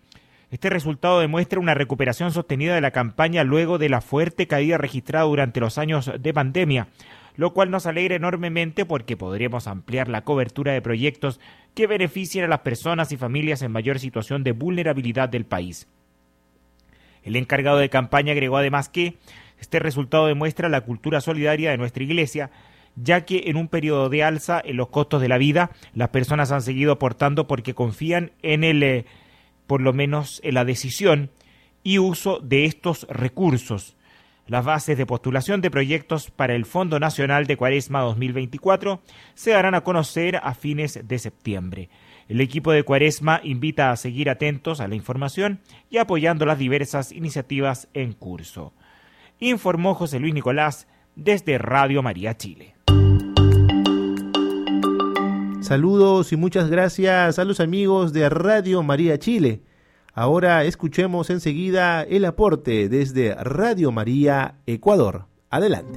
[0.50, 5.26] este resultado demuestra una recuperación sostenida de la campaña luego de la fuerte caída registrada
[5.26, 6.88] durante los años de pandemia,
[7.38, 11.38] lo cual nos alegra enormemente porque podremos ampliar la cobertura de proyectos
[11.72, 15.86] que beneficien a las personas y familias en mayor situación de vulnerabilidad del país.
[17.22, 19.18] El encargado de campaña agregó además que
[19.60, 22.50] este resultado demuestra la cultura solidaria de nuestra Iglesia,
[22.96, 26.50] ya que en un periodo de alza en los costos de la vida, las personas
[26.50, 29.04] han seguido aportando porque confían en el, eh,
[29.68, 31.30] por lo menos en la decisión
[31.84, 33.96] y uso de estos recursos.
[34.48, 39.02] Las bases de postulación de proyectos para el Fondo Nacional de Cuaresma 2024
[39.34, 41.90] se darán a conocer a fines de septiembre.
[42.28, 47.12] El equipo de Cuaresma invita a seguir atentos a la información y apoyando las diversas
[47.12, 48.72] iniciativas en curso.
[49.38, 52.74] Informó José Luis Nicolás desde Radio María Chile.
[55.60, 59.60] Saludos y muchas gracias a los amigos de Radio María Chile.
[60.18, 65.26] Ahora escuchemos enseguida el aporte desde Radio María Ecuador.
[65.48, 65.96] Adelante.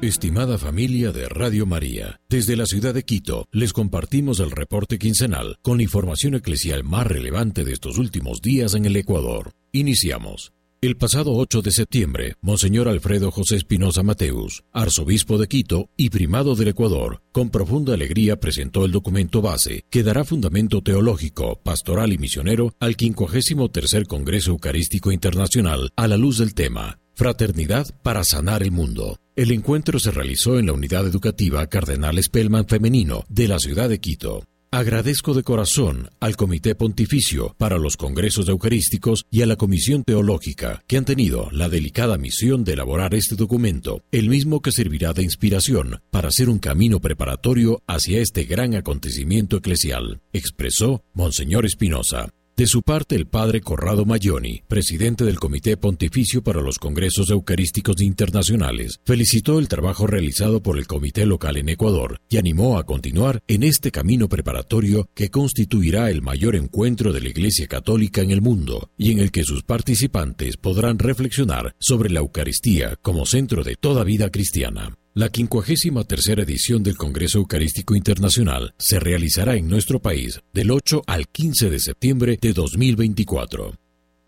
[0.00, 5.58] Estimada familia de Radio María, desde la ciudad de Quito les compartimos el reporte quincenal
[5.60, 9.50] con la información eclesial más relevante de estos últimos días en el Ecuador.
[9.72, 10.55] Iniciamos.
[10.86, 16.54] El pasado 8 de septiembre, Monseñor Alfredo José Espinosa Mateus, arzobispo de Quito y primado
[16.54, 22.18] del Ecuador, con profunda alegría presentó el documento base que dará fundamento teológico, pastoral y
[22.18, 28.70] misionero al 53 Congreso Eucarístico Internacional a la luz del tema Fraternidad para sanar el
[28.70, 29.18] mundo.
[29.34, 33.98] El encuentro se realizó en la unidad educativa Cardenal Spellman Femenino de la ciudad de
[33.98, 34.44] Quito.
[34.76, 40.84] Agradezco de corazón al Comité Pontificio para los Congresos Eucarísticos y a la Comisión Teológica
[40.86, 45.22] que han tenido la delicada misión de elaborar este documento, el mismo que servirá de
[45.22, 52.28] inspiración para hacer un camino preparatorio hacia este gran acontecimiento eclesial, expresó Monseñor Espinosa.
[52.58, 58.00] De su parte, el padre Corrado Mayoni, presidente del Comité Pontificio para los Congresos Eucarísticos
[58.00, 63.42] Internacionales, felicitó el trabajo realizado por el Comité Local en Ecuador y animó a continuar
[63.46, 68.40] en este camino preparatorio que constituirá el mayor encuentro de la Iglesia Católica en el
[68.40, 73.76] mundo y en el que sus participantes podrán reflexionar sobre la Eucaristía como centro de
[73.76, 74.96] toda vida cristiana.
[75.16, 81.04] La 53 tercera edición del Congreso Eucarístico Internacional se realizará en nuestro país del 8
[81.06, 83.72] al 15 de septiembre de 2024.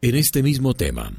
[0.01, 1.13] En este mismo tema,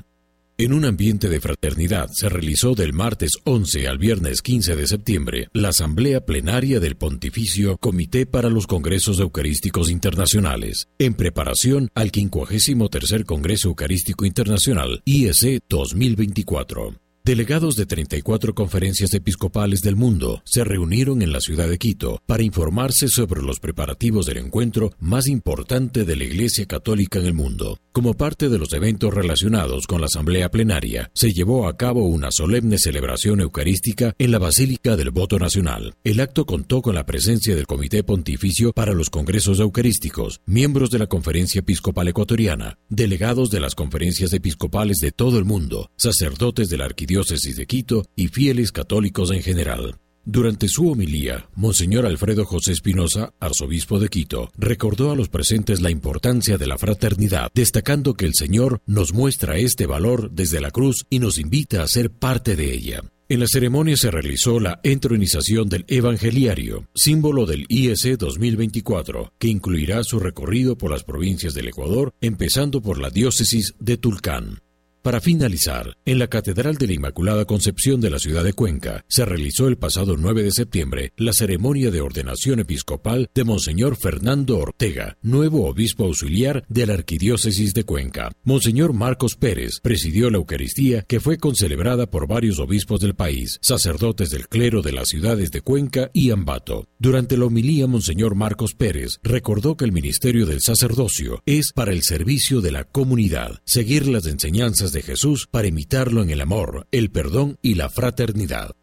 [0.58, 5.50] en un ambiente de fraternidad se realizó del martes 11 al viernes 15 de septiembre
[5.54, 13.24] la Asamblea Plenaria del Pontificio Comité para los Congresos Eucarísticos Internacionales, en preparación al 53
[13.24, 17.09] Congreso Eucarístico Internacional IEC 2024.
[17.30, 22.42] Delegados de 34 conferencias episcopales del mundo se reunieron en la ciudad de Quito para
[22.42, 27.78] informarse sobre los preparativos del encuentro más importante de la Iglesia Católica en el mundo.
[27.92, 32.32] Como parte de los eventos relacionados con la Asamblea Plenaria, se llevó a cabo una
[32.32, 35.94] solemne celebración eucarística en la Basílica del Voto Nacional.
[36.04, 40.98] El acto contó con la presencia del Comité Pontificio para los Congresos Eucarísticos, miembros de
[40.98, 46.78] la Conferencia Episcopal Ecuatoriana, delegados de las conferencias episcopales de todo el mundo, sacerdotes de
[46.78, 49.96] la Arquidiócesis de Quito y fieles católicos en general.
[50.24, 55.92] Durante su homilía, Monseñor Alfredo José Espinosa, arzobispo de Quito, recordó a los presentes la
[55.92, 61.06] importancia de la fraternidad, destacando que el Señor nos muestra este valor desde la cruz
[61.10, 63.04] y nos invita a ser parte de ella.
[63.28, 70.04] En la ceremonia se realizó la entronización del Evangeliario, símbolo del IEC 2024, que incluirá
[70.04, 74.62] su recorrido por las provincias del Ecuador, empezando por la diócesis de Tulcán.
[75.02, 79.24] Para finalizar, en la Catedral de la Inmaculada Concepción de la ciudad de Cuenca se
[79.24, 85.18] realizó el pasado 9 de septiembre la ceremonia de ordenación episcopal de Monseñor Fernando Ortega,
[85.22, 88.34] nuevo obispo auxiliar de la Arquidiócesis de Cuenca.
[88.44, 94.32] Monseñor Marcos Pérez presidió la Eucaristía que fue concelebrada por varios obispos del país, sacerdotes
[94.32, 96.90] del clero de las ciudades de Cuenca y Ambato.
[97.00, 102.04] Durante la homilía, Monseñor Marcos Pérez recordó que el ministerio del sacerdocio es para el
[102.04, 107.12] servicio de la comunidad, seguir las enseñanzas de Jesús para imitarlo en el amor, el
[107.12, 108.76] perdón y la fraternidad.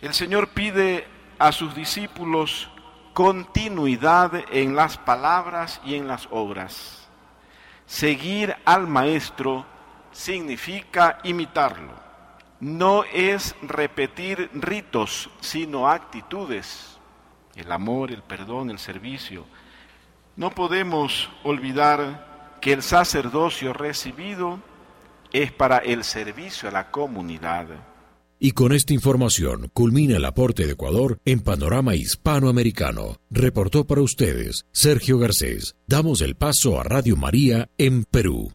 [0.00, 1.06] El Señor pide
[1.38, 2.68] a sus discípulos
[3.12, 7.08] continuidad en las palabras y en las obras.
[7.86, 9.64] Seguir al Maestro
[10.12, 11.94] significa imitarlo.
[12.60, 16.98] No es repetir ritos, sino actitudes.
[17.54, 19.46] El amor, el perdón, el servicio.
[20.36, 24.60] No podemos olvidar que el sacerdocio recibido
[25.42, 27.66] es para el servicio a la comunidad.
[28.38, 33.16] Y con esta información culmina el aporte de Ecuador en Panorama Hispanoamericano.
[33.30, 35.74] Reportó para ustedes Sergio Garcés.
[35.86, 38.52] Damos el paso a Radio María en Perú.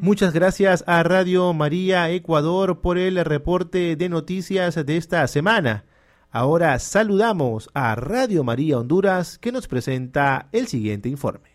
[0.00, 5.86] Muchas gracias a Radio María Ecuador por el reporte de noticias de esta semana.
[6.30, 11.50] Ahora saludamos a Radio María Honduras que nos presenta el siguiente informe.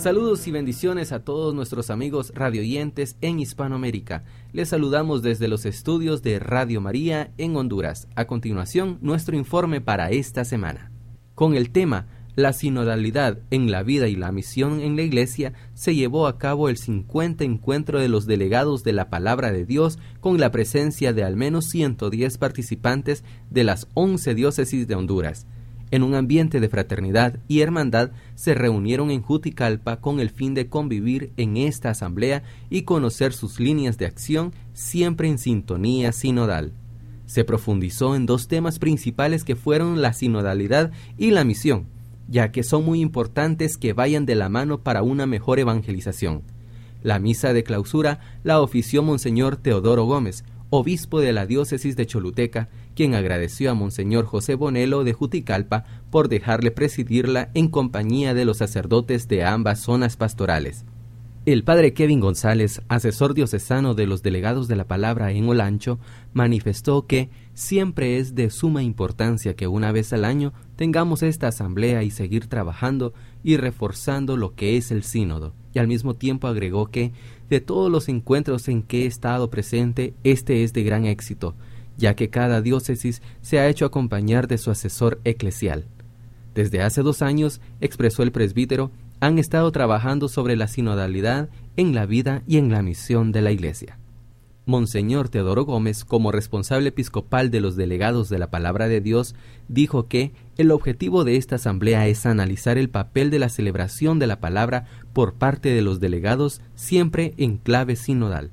[0.00, 4.24] Saludos y bendiciones a todos nuestros amigos radioyentes en Hispanoamérica.
[4.50, 8.08] Les saludamos desde los estudios de Radio María en Honduras.
[8.16, 10.90] A continuación, nuestro informe para esta semana.
[11.34, 15.94] Con el tema La sinodalidad en la vida y la misión en la Iglesia, se
[15.94, 20.40] llevó a cabo el 50 encuentro de los delegados de la Palabra de Dios con
[20.40, 25.46] la presencia de al menos 110 participantes de las 11 diócesis de Honduras
[25.90, 30.68] en un ambiente de fraternidad y hermandad, se reunieron en Juticalpa con el fin de
[30.68, 36.72] convivir en esta asamblea y conocer sus líneas de acción siempre en sintonía sinodal.
[37.26, 41.86] Se profundizó en dos temas principales que fueron la sinodalidad y la misión,
[42.28, 46.42] ya que son muy importantes que vayan de la mano para una mejor evangelización.
[47.02, 52.68] La misa de clausura la ofició Monseñor Teodoro Gómez, obispo de la diócesis de Choluteca,
[52.94, 58.58] quien agradeció a Monseñor José Bonelo de Juticalpa por dejarle presidirla en compañía de los
[58.58, 60.84] sacerdotes de ambas zonas pastorales.
[61.46, 65.98] El padre Kevin González, asesor diocesano de los delegados de la palabra en Olancho,
[66.34, 72.02] manifestó que siempre es de suma importancia que una vez al año tengamos esta asamblea
[72.02, 75.54] y seguir trabajando y reforzando lo que es el sínodo.
[75.72, 77.12] Y al mismo tiempo agregó que
[77.50, 81.56] de todos los encuentros en que he estado presente, este es de gran éxito,
[81.98, 85.84] ya que cada diócesis se ha hecho acompañar de su asesor eclesial.
[86.54, 92.06] Desde hace dos años, expresó el presbítero, han estado trabajando sobre la sinodalidad en la
[92.06, 93.98] vida y en la misión de la Iglesia.
[94.66, 99.34] Monseñor Teodoro Gómez, como responsable episcopal de los delegados de la Palabra de Dios,
[99.68, 104.28] dijo que el objetivo de esta asamblea es analizar el papel de la celebración de
[104.28, 108.50] la palabra por parte de los delegados siempre en clave sinodal.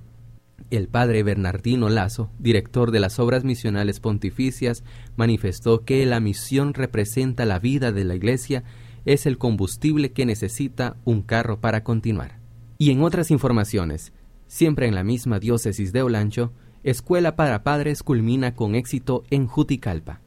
[0.70, 4.84] El padre Bernardino Lazo, director de las Obras Misionales Pontificias,
[5.16, 8.64] manifestó que la misión representa la vida de la Iglesia
[9.06, 12.40] es el combustible que necesita un carro para continuar.
[12.78, 14.12] Y en otras informaciones,
[14.48, 16.52] siempre en la misma diócesis de Olancho,
[16.84, 20.22] Escuela para Padres culmina con éxito en Juticalpa.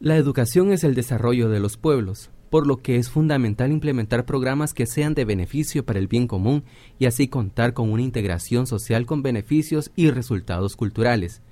[0.00, 4.72] La educación es el desarrollo de los pueblos, por lo que es fundamental implementar programas
[4.72, 6.64] que sean de beneficio para el bien común
[6.98, 11.42] y así contar con una integración social con beneficios y resultados culturales.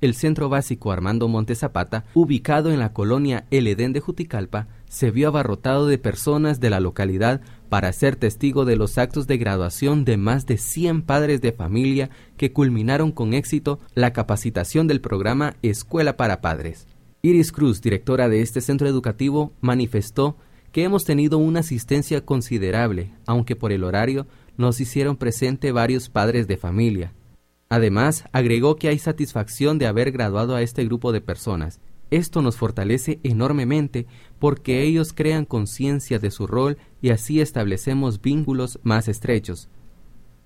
[0.00, 5.12] El Centro Básico Armando Monte Zapata, ubicado en la colonia El Edén de Juticalpa, se
[5.12, 10.04] vio abarrotado de personas de la localidad para ser testigo de los actos de graduación
[10.04, 15.54] de más de 100 padres de familia que culminaron con éxito la capacitación del programa
[15.62, 16.88] Escuela para Padres.
[17.22, 20.38] Iris Cruz, directora de este centro educativo, manifestó
[20.72, 26.46] que hemos tenido una asistencia considerable, aunque por el horario nos hicieron presente varios padres
[26.48, 27.12] de familia.
[27.68, 31.80] Además, agregó que hay satisfacción de haber graduado a este grupo de personas.
[32.10, 34.06] Esto nos fortalece enormemente
[34.38, 39.68] porque ellos crean conciencia de su rol y así establecemos vínculos más estrechos.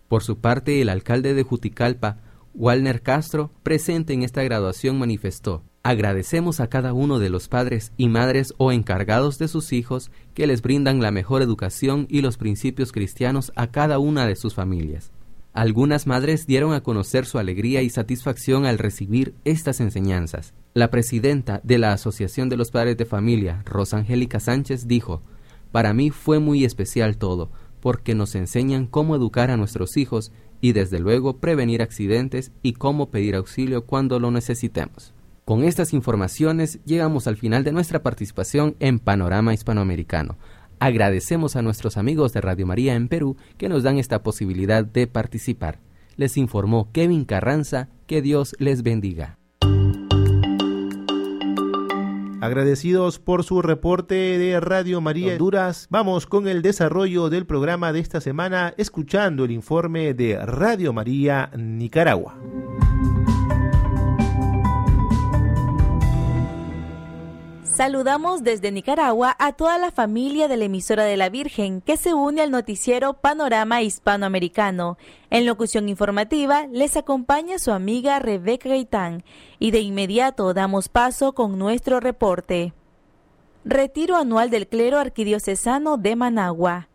[0.09, 2.19] Por su parte, el alcalde de Juticalpa,
[2.53, 8.09] Walner Castro, presente en esta graduación, manifestó Agradecemos a cada uno de los padres y
[8.09, 12.91] madres o encargados de sus hijos que les brindan la mejor educación y los principios
[12.91, 15.13] cristianos a cada una de sus familias.
[15.53, 20.55] Algunas madres dieron a conocer su alegría y satisfacción al recibir estas enseñanzas.
[20.73, 25.21] La presidenta de la Asociación de los Padres de Familia, Rosa Angélica Sánchez, dijo,
[25.71, 30.33] Para mí fue muy especial todo, porque nos enseñan cómo educar a nuestros hijos
[30.63, 35.14] y desde luego prevenir accidentes y cómo pedir auxilio cuando lo necesitemos.
[35.45, 40.39] Con estas informaciones llegamos al final de nuestra participación en Panorama Hispanoamericano.
[40.79, 45.07] Agradecemos a nuestros amigos de Radio María en Perú que nos dan esta posibilidad de
[45.07, 45.81] participar.
[46.17, 49.39] Les informó Kevin Carranza, que Dios les bendiga.
[52.41, 58.01] Agradecidos por su reporte de Radio María Honduras, vamos con el desarrollo del programa de
[58.01, 62.39] esta semana escuchando el informe de Radio María Nicaragua.
[67.75, 72.15] Saludamos desde Nicaragua a toda la familia de la emisora de la Virgen que se
[72.15, 74.97] une al noticiero Panorama Hispanoamericano.
[75.29, 79.25] En locución informativa les acompaña su amiga Rebeca Gaitán
[79.59, 82.75] y de inmediato damos paso con nuestro reporte.
[83.65, 86.89] Retiro anual del clero arquidiocesano de Managua.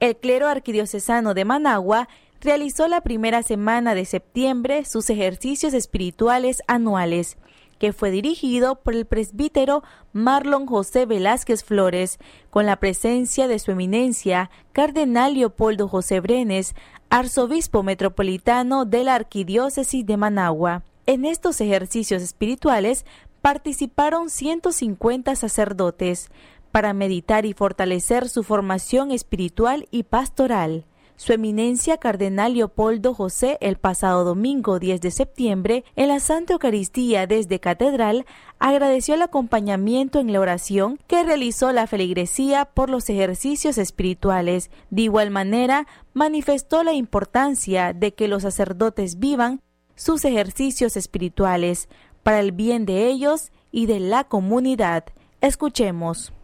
[0.00, 2.08] El clero arquidiocesano de Managua
[2.40, 7.36] realizó la primera semana de septiembre sus ejercicios espirituales anuales
[7.78, 12.18] que fue dirigido por el presbítero Marlon José Velázquez Flores,
[12.50, 16.74] con la presencia de su eminencia, Cardenal Leopoldo José Brenes,
[17.10, 20.82] arzobispo metropolitano de la Arquidiócesis de Managua.
[21.06, 23.06] En estos ejercicios espirituales
[23.42, 26.30] participaron 150 sacerdotes
[26.72, 30.84] para meditar y fortalecer su formación espiritual y pastoral.
[31.18, 37.26] Su eminencia Cardenal Leopoldo José el pasado domingo 10 de septiembre en la Santa Eucaristía
[37.26, 38.26] desde Catedral
[38.58, 44.70] agradeció el acompañamiento en la oración que realizó la feligresía por los ejercicios espirituales.
[44.90, 49.62] De igual manera, manifestó la importancia de que los sacerdotes vivan
[49.94, 51.88] sus ejercicios espirituales
[52.22, 55.06] para el bien de ellos y de la comunidad.
[55.40, 56.34] Escuchemos.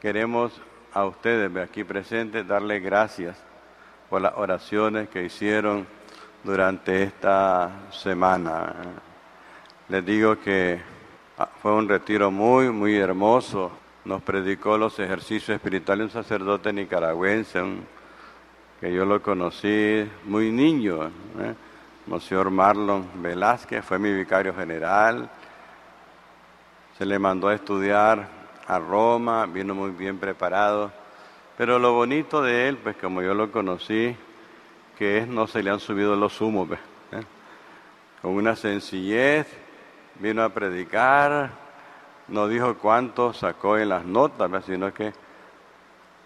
[0.00, 0.58] Queremos
[0.94, 3.47] a ustedes aquí presentes darle gracias
[4.08, 5.86] por las oraciones que hicieron
[6.42, 8.74] durante esta semana.
[9.88, 10.80] Les digo que
[11.36, 13.70] ah, fue un retiro muy, muy hermoso.
[14.04, 17.62] Nos predicó los ejercicios espirituales un sacerdote nicaragüense,
[18.80, 21.06] que yo lo conocí muy niño,
[21.40, 21.54] ¿eh?
[22.06, 25.28] Monseñor Marlon Velázquez, fue mi vicario general.
[26.96, 28.26] Se le mandó a estudiar
[28.66, 30.90] a Roma, vino muy bien preparado
[31.58, 34.14] pero lo bonito de él, pues como yo lo conocí,
[34.96, 36.68] que es no se le han subido los humos.
[36.70, 36.76] ¿eh?
[38.22, 39.48] Con una sencillez,
[40.20, 41.50] vino a predicar,
[42.28, 45.12] no dijo cuánto sacó en las notas, sino que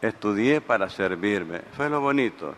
[0.03, 1.63] estudié para servirme.
[1.73, 2.55] Eso es lo bonito.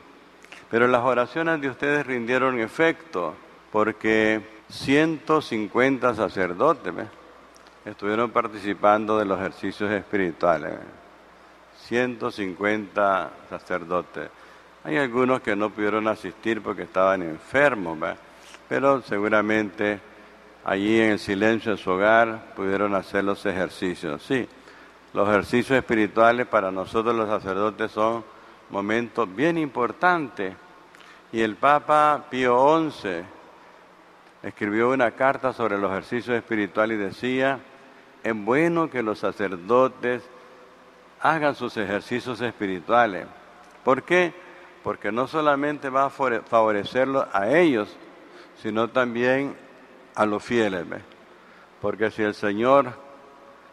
[0.69, 3.35] Pero las oraciones de ustedes rindieron efecto,
[3.71, 6.93] porque 150 sacerdotes
[7.85, 10.73] estuvieron participando de los ejercicios espirituales.
[11.85, 14.31] 150 sacerdotes.
[14.85, 17.99] Hay algunos que no pudieron asistir porque estaban enfermos,
[18.69, 20.01] pero seguramente
[20.65, 24.23] allí en el silencio de su hogar pudieron hacer los ejercicios.
[24.23, 24.49] Sí,
[25.13, 28.25] los ejercicios espirituales para nosotros los sacerdotes son
[28.71, 30.55] momentos bien importantes.
[31.33, 33.25] Y el Papa Pío XI
[34.43, 37.59] escribió una carta sobre los ejercicios espirituales y decía,
[38.23, 40.23] es bueno que los sacerdotes
[41.25, 43.27] hagan sus ejercicios espirituales.
[43.83, 44.35] ¿Por qué?
[44.83, 47.97] Porque no solamente va a favorecerlos a ellos,
[48.63, 49.57] sino también
[50.15, 50.85] a los fieles.
[51.81, 52.93] Porque si el Señor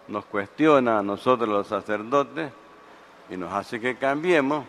[0.08, 2.54] nos cuestiona a nosotros los sacerdotes
[3.30, 4.64] y nos hace que cambiemos,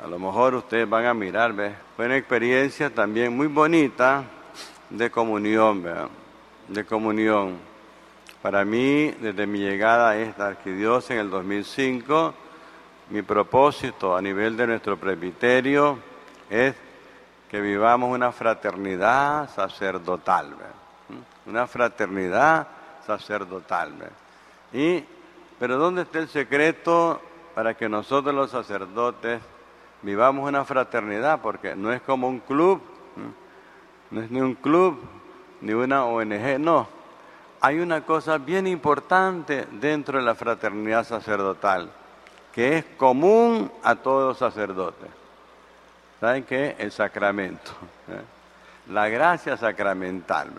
[0.00, 1.52] a lo mejor ustedes van a mirar,
[1.96, 4.22] Fue una experiencia también muy bonita
[4.88, 5.84] de comunión,
[6.68, 7.69] De comunión.
[8.42, 12.32] Para mí, desde mi llegada a esta arquidiócesis en el 2005,
[13.10, 15.98] mi propósito a nivel de nuestro presbiterio
[16.48, 16.74] es
[17.50, 20.54] que vivamos una fraternidad sacerdotal,
[21.44, 22.66] una fraternidad
[23.06, 23.92] sacerdotal.
[24.72, 25.04] Y,
[25.58, 27.20] pero ¿dónde está el secreto
[27.54, 29.42] para que nosotros los sacerdotes
[30.00, 31.42] vivamos una fraternidad?
[31.42, 32.80] Porque no es como un club,
[34.10, 34.98] no es ni un club,
[35.60, 36.99] ni una ONG, no.
[37.62, 41.90] Hay una cosa bien importante dentro de la fraternidad sacerdotal,
[42.52, 45.08] que es común a todos sacerdotes.
[46.20, 46.74] ¿Saben qué?
[46.78, 47.72] El sacramento.
[48.08, 48.22] ¿eh?
[48.90, 50.50] La gracia sacramental.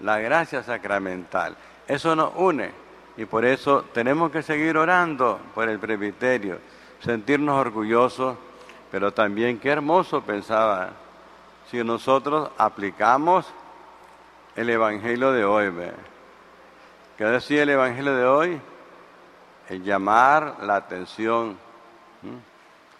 [0.00, 1.56] La gracia sacramental.
[1.88, 2.70] Eso nos une.
[3.16, 6.58] Y por eso tenemos que seguir orando por el presbiterio,
[7.00, 8.36] sentirnos orgullosos,
[8.90, 10.90] pero también qué hermoso pensaba
[11.70, 13.52] si nosotros aplicamos
[14.56, 15.72] el Evangelio de hoy.
[17.20, 18.60] ¿Qué decía el Evangelio de hoy?
[19.68, 21.54] El llamar la atención,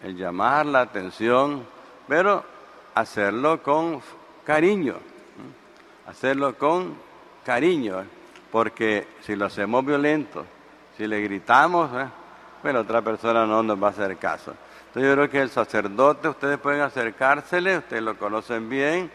[0.03, 1.65] el llamar la atención,
[2.07, 2.43] pero
[2.93, 3.99] hacerlo con
[4.45, 4.93] cariño,
[6.05, 6.95] hacerlo con
[7.43, 8.03] cariño
[8.51, 10.45] porque si lo hacemos violento,
[10.95, 12.07] si le gritamos, ¿eh?
[12.61, 14.53] bueno, otra persona no nos va a hacer caso.
[14.89, 19.09] Entonces yo creo que el sacerdote, ustedes pueden acercársele, ustedes lo conocen bien,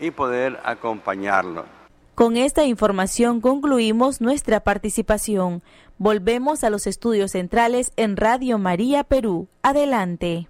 [0.00, 1.81] y poder acompañarlo.
[2.14, 5.62] Con esta información concluimos nuestra participación.
[5.98, 9.48] Volvemos a los estudios centrales en Radio María Perú.
[9.62, 10.48] Adelante.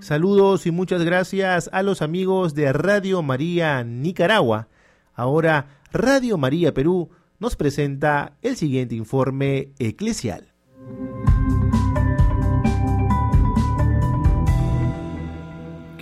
[0.00, 4.68] Saludos y muchas gracias a los amigos de Radio María Nicaragua
[5.14, 10.52] Ahora, Radio María Perú nos presenta el siguiente informe eclesial.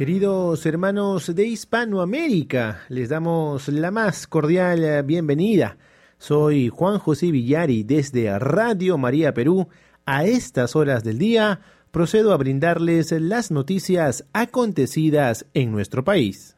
[0.03, 5.77] Queridos hermanos de Hispanoamérica, les damos la más cordial bienvenida.
[6.19, 9.69] Soy Juan José Villari desde Radio María Perú.
[10.05, 11.61] A estas horas del día
[11.93, 16.57] procedo a brindarles las noticias acontecidas en nuestro país.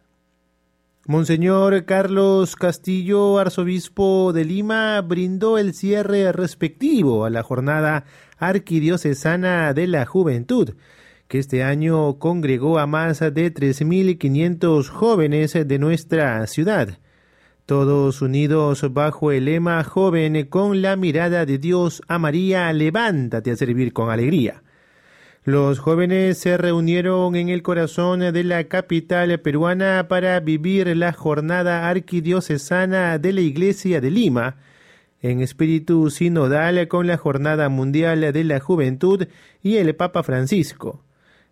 [1.05, 8.07] Monseñor Carlos Castillo, arzobispo de Lima, brindó el cierre respectivo a la jornada
[8.39, 10.71] arquidiocesana de la juventud,
[11.39, 16.99] este año congregó a más de 3.500 jóvenes de nuestra ciudad,
[17.67, 23.57] todos unidos bajo el lema Joven con la mirada de Dios a María, levántate a
[23.57, 24.63] servir con alegría.
[25.45, 31.89] Los jóvenes se reunieron en el corazón de la capital peruana para vivir la jornada
[31.89, 34.57] arquidiocesana de la Iglesia de Lima,
[35.23, 39.27] en espíritu sinodal con la Jornada Mundial de la Juventud
[39.63, 41.03] y el Papa Francisco.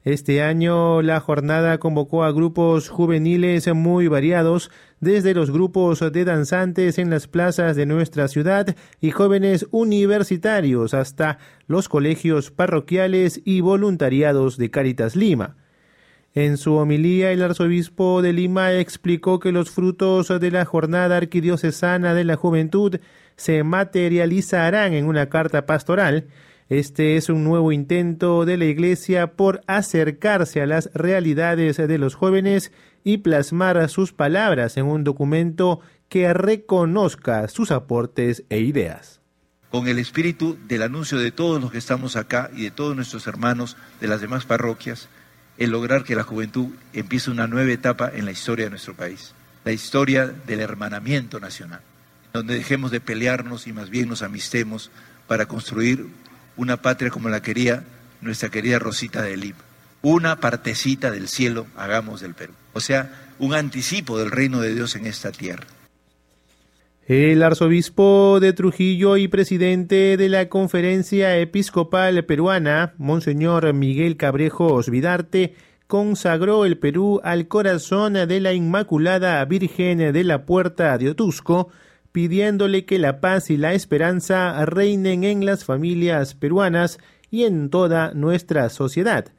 [0.04, 6.98] Este año la jornada convocó a grupos juveniles muy variados, desde los grupos de danzantes
[6.98, 11.38] en las plazas de nuestra ciudad y jóvenes universitarios hasta
[11.68, 15.56] los colegios parroquiales y voluntariados de Caritas Lima.
[16.34, 22.14] En su homilía, el arzobispo de Lima explicó que los frutos de la jornada arquidiocesana
[22.14, 22.96] de la juventud
[23.36, 26.26] se materializarán en una carta pastoral
[26.78, 32.14] este es un nuevo intento de la Iglesia por acercarse a las realidades de los
[32.14, 32.72] jóvenes
[33.04, 39.20] y plasmar sus palabras en un documento que reconozca sus aportes e ideas.
[39.70, 43.26] con el espíritu del anuncio de todos los que estamos acá y de todos nuestros
[43.26, 45.08] hermanos de las demás parroquias,
[45.58, 49.34] el lograr que la juventud empiece una nueva etapa en la historia de nuestro país,
[49.64, 51.80] la historia del hermanamiento nacional,
[52.32, 54.90] donde dejemos de pelearnos y más bien nos amistemos
[55.26, 56.06] para construir
[56.56, 57.84] una patria como la quería
[58.20, 59.58] nuestra querida Rosita de Lima.
[60.02, 64.96] Una partecita del cielo hagamos del Perú, o sea, un anticipo del reino de Dios
[64.96, 65.66] en esta tierra.
[67.06, 75.54] El arzobispo de Trujillo y presidente de la Conferencia Episcopal Peruana, Monseñor Miguel Cabrejos Vidarte,
[75.88, 81.70] consagró el Perú al corazón de la Inmaculada Virgen de la Puerta de Otusco,
[82.12, 86.98] pidiéndole que la paz y la esperanza reinen en las familias peruanas
[87.30, 89.32] y en toda nuestra sociedad.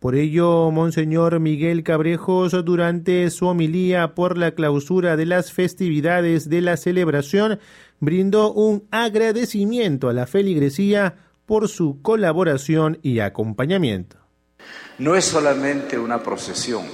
[0.00, 6.62] Por ello, Monseñor Miguel Cabrejos, durante su homilía por la clausura de las festividades de
[6.62, 7.60] la celebración,
[8.00, 14.16] brindó un agradecimiento a la feligresía por su colaboración y acompañamiento.
[14.98, 16.84] No es solamente una procesión,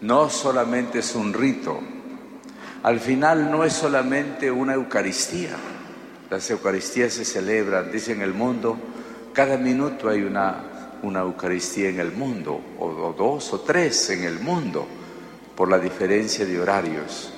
[0.00, 1.78] no solamente es un rito,
[2.82, 5.56] al final no es solamente una Eucaristía.
[6.30, 8.76] Las Eucaristías se celebran, dice en el mundo,
[9.32, 10.70] cada minuto hay una
[11.02, 14.86] una Eucaristía en el mundo, o, dos o tres en el mundo,
[15.54, 17.32] por la diferencia de horarios.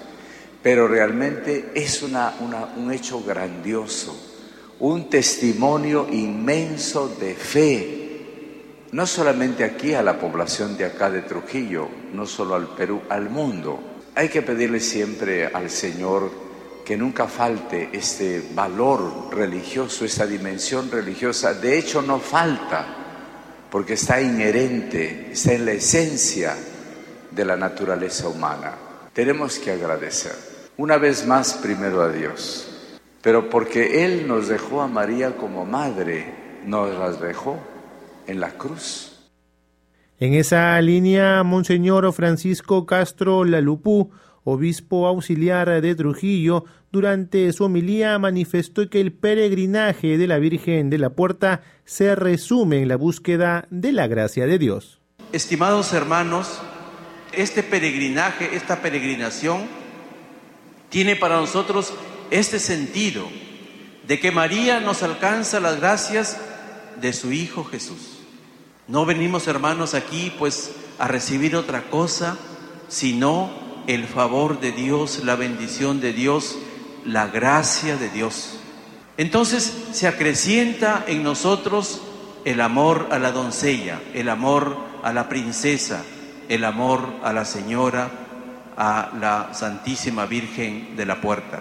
[0.63, 2.35] Pero realmente es una,
[2.77, 4.17] un hecho grandioso,
[4.81, 7.99] un testimonio inmenso de fe,
[8.93, 13.31] no solamente aquí a la población de acá de Trujillo, no solo al Perú, al
[13.31, 13.81] mundo.
[14.15, 16.31] Hay que pedirle siempre al Señor
[16.85, 21.55] que nunca falte este valor religioso, esta dimensión religiosa.
[21.55, 22.85] De hecho, no falta
[23.71, 26.55] porque está inherente, está en la esencia
[27.31, 28.75] de la naturaleza humana.
[29.15, 30.35] Tenemos que agradecer,
[30.77, 32.69] una vez más primero a Dios,
[33.23, 36.35] pero porque Él nos dejó a María como madre,
[36.67, 37.59] nos las dejó
[38.27, 39.12] en la cruz.
[40.23, 44.13] En esa línea, Monseñor Francisco Castro Lalupú,
[44.45, 50.99] obispo auxiliar de Trujillo, durante su homilía manifestó que el peregrinaje de la Virgen de
[50.99, 55.01] la Puerta se resume en la búsqueda de la gracia de Dios.
[55.33, 56.61] Estimados hermanos,
[57.33, 59.63] este peregrinaje, esta peregrinación,
[60.89, 61.93] tiene para nosotros
[62.31, 63.27] este sentido
[64.07, 66.41] de que María nos alcanza las gracias
[67.01, 68.12] de su Hijo Jesús.
[68.93, 72.37] No venimos hermanos aquí pues a recibir otra cosa,
[72.89, 73.51] sino
[73.87, 76.59] el favor de Dios, la bendición de Dios
[77.07, 78.59] la gracia de Dios.
[79.17, 82.03] Entonces se acrecienta en nosotros
[82.45, 86.05] el amor a la doncella, el amor a la princesa,
[86.51, 88.11] el amor a la señora,
[88.77, 91.61] a la Santísima Virgen de la Puerta.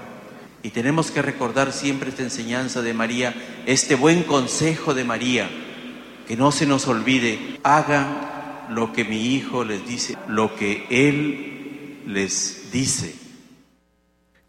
[0.64, 3.34] Y tenemos que recordar siempre esta enseñanza de María,
[3.66, 5.50] este buen consejo de María,
[6.28, 12.04] que no se nos olvide, hagan lo que mi hijo les dice, lo que él
[12.08, 13.16] les dice.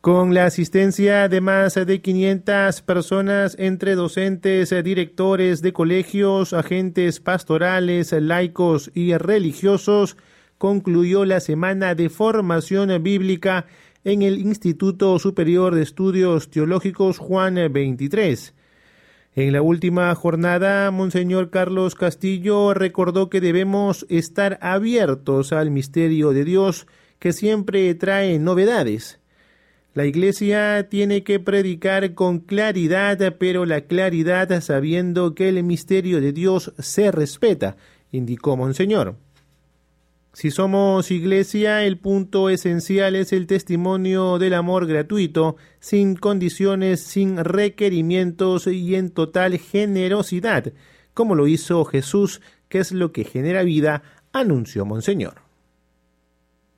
[0.01, 8.11] Con la asistencia de más de 500 personas entre docentes, directores de colegios, agentes pastorales,
[8.11, 10.16] laicos y religiosos,
[10.59, 13.66] concluyó la semana de formación bíblica
[14.03, 18.55] en el Instituto Superior de Estudios Teológicos Juan 23.
[19.35, 26.45] En la última jornada, Monseñor Carlos Castillo recordó que debemos estar abiertos al misterio de
[26.45, 26.87] Dios
[27.18, 29.20] que siempre trae novedades.
[29.95, 36.35] La iglesia tiene que predicar con claridad, pero la claridad sabiendo que el misterio de
[36.35, 37.78] Dios se respeta,
[38.11, 39.16] indicó Monseñor.
[40.35, 47.37] Si somos iglesia, el punto esencial es el testimonio del amor gratuito, sin condiciones, sin
[47.37, 50.72] requerimientos y en total generosidad,
[51.12, 55.43] como lo hizo Jesús, que es lo que genera vida, anunció Monseñor.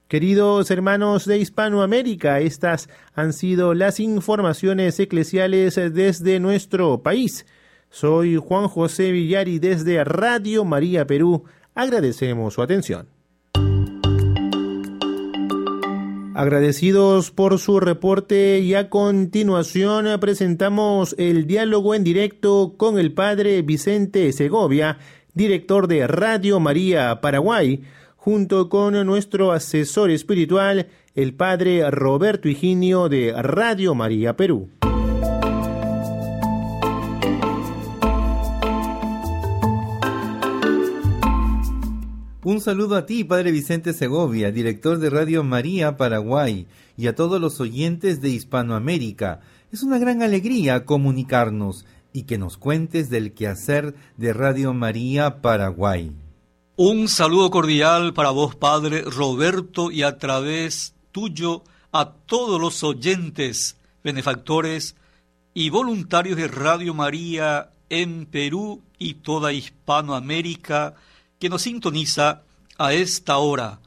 [0.08, 7.46] Queridos hermanos de Hispanoamérica, estas han sido las informaciones eclesiales desde nuestro país.
[7.88, 11.44] Soy Juan José Villari desde Radio María Perú.
[11.76, 13.13] Agradecemos su atención.
[16.34, 23.62] Agradecidos por su reporte y a continuación presentamos el diálogo en directo con el padre
[23.62, 24.98] Vicente Segovia,
[25.32, 27.82] director de Radio María Paraguay
[28.16, 34.70] junto con nuestro asesor espiritual, el padre Roberto Higinio de Radio María Perú.
[42.44, 47.40] Un saludo a ti, Padre Vicente Segovia, director de Radio María Paraguay, y a todos
[47.40, 49.40] los oyentes de Hispanoamérica.
[49.72, 56.12] Es una gran alegría comunicarnos y que nos cuentes del quehacer de Radio María Paraguay.
[56.76, 63.78] Un saludo cordial para vos, Padre Roberto, y a través tuyo a todos los oyentes,
[64.02, 64.96] benefactores
[65.54, 70.94] y voluntarios de Radio María en Perú y toda Hispanoamérica
[71.44, 72.44] que nos sintoniza
[72.78, 73.80] a esta hora.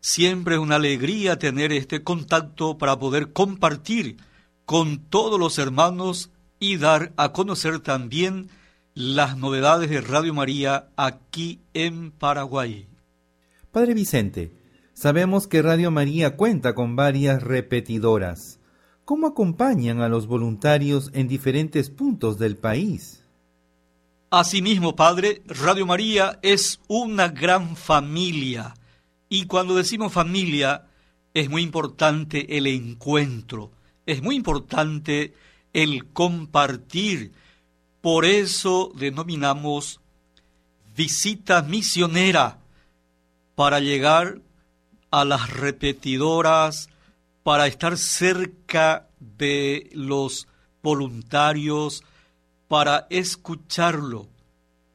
[0.00, 4.16] Siempre es una alegría tener este contacto para poder compartir
[4.64, 8.48] con todos los hermanos y dar a conocer también
[8.94, 12.88] las novedades de Radio María aquí en Paraguay.
[13.70, 14.52] Padre Vicente,
[14.92, 18.58] sabemos que Radio María cuenta con varias repetidoras.
[19.04, 23.22] ¿Cómo acompañan a los voluntarios en diferentes puntos del país?
[24.30, 28.74] Asimismo, Padre, Radio María es una gran familia.
[29.30, 30.84] Y cuando decimos familia,
[31.32, 33.70] es muy importante el encuentro,
[34.04, 35.34] es muy importante
[35.72, 37.32] el compartir.
[38.02, 40.00] Por eso denominamos
[40.94, 42.58] visita misionera
[43.54, 44.42] para llegar
[45.10, 46.90] a las repetidoras,
[47.42, 50.48] para estar cerca de los
[50.82, 52.04] voluntarios,
[52.68, 54.28] para escucharlo.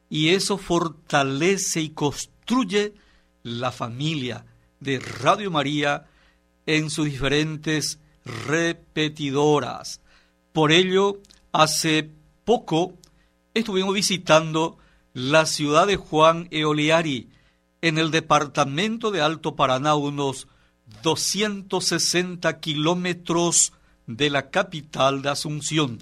[0.08, 2.94] Y eso fortalece y construye
[3.42, 4.46] la familia
[4.80, 6.06] de Radio María
[6.66, 10.00] en sus diferentes repetidoras.
[10.52, 11.20] Por ello,
[11.52, 12.10] hace
[12.44, 12.94] poco
[13.54, 14.78] estuvimos visitando
[15.12, 17.28] la ciudad de Juan Eoliari,
[17.82, 20.48] en el departamento de Alto Paraná, unos
[21.02, 23.72] 260 kilómetros
[24.06, 25.98] de la capital de Asunción.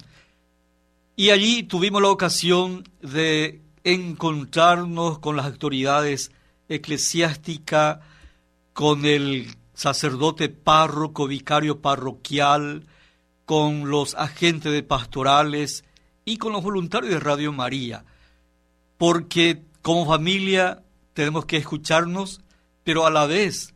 [1.15, 6.33] Y allí tuvimos la ocasión de encontrarnos con las autoridades
[6.69, 7.99] eclesiásticas,
[8.73, 12.87] con el sacerdote párroco, vicario parroquial,
[13.45, 15.85] con los agentes de pastorales
[16.25, 18.05] y con los voluntarios de Radio María,
[18.97, 20.83] porque como familia
[21.13, 22.41] tenemos que escucharnos,
[22.85, 23.75] pero a la vez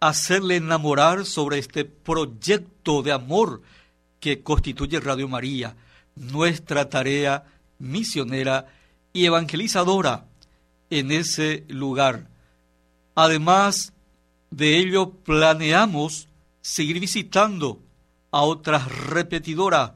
[0.00, 3.62] hacerle enamorar sobre este proyecto de amor
[4.20, 5.76] que constituye Radio María,
[6.18, 7.44] nuestra tarea
[7.78, 8.66] misionera
[9.12, 10.26] y evangelizadora
[10.90, 12.28] en ese lugar.
[13.14, 13.92] Además
[14.50, 16.28] de ello, planeamos
[16.60, 17.80] seguir visitando
[18.30, 19.92] a otras repetidoras.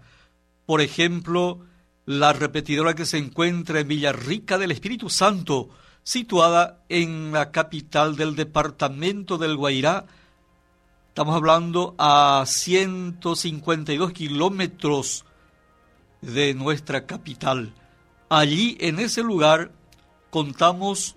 [0.66, 1.60] Por ejemplo,
[2.06, 5.70] la repetidora que se encuentra en Villarrica del Espíritu Santo,
[6.02, 10.06] situada en la capital del departamento del Guairá.
[11.08, 15.24] Estamos hablando a 152 kilómetros
[16.22, 17.74] de nuestra capital.
[18.30, 19.72] Allí, en ese lugar,
[20.30, 21.16] contamos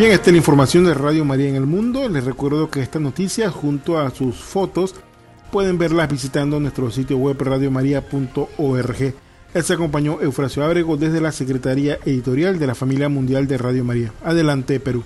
[0.00, 2.08] Bien, esta es la información de Radio María en el Mundo.
[2.08, 4.94] Les recuerdo que esta noticia, junto a sus fotos,
[5.50, 9.14] pueden verlas visitando nuestro sitio web radiomaria.org.
[9.52, 13.84] Él se acompañó Eufrasio Ábrego desde la Secretaría Editorial de la Familia Mundial de Radio
[13.84, 14.12] María.
[14.24, 15.02] Adelante, Perú.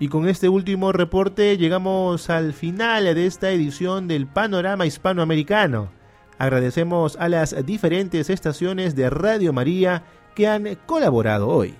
[0.00, 5.90] Y con este último reporte llegamos al final de esta edición del Panorama Hispanoamericano.
[6.38, 10.02] Agradecemos a las diferentes estaciones de Radio María
[10.34, 11.74] que han colaborado hoy.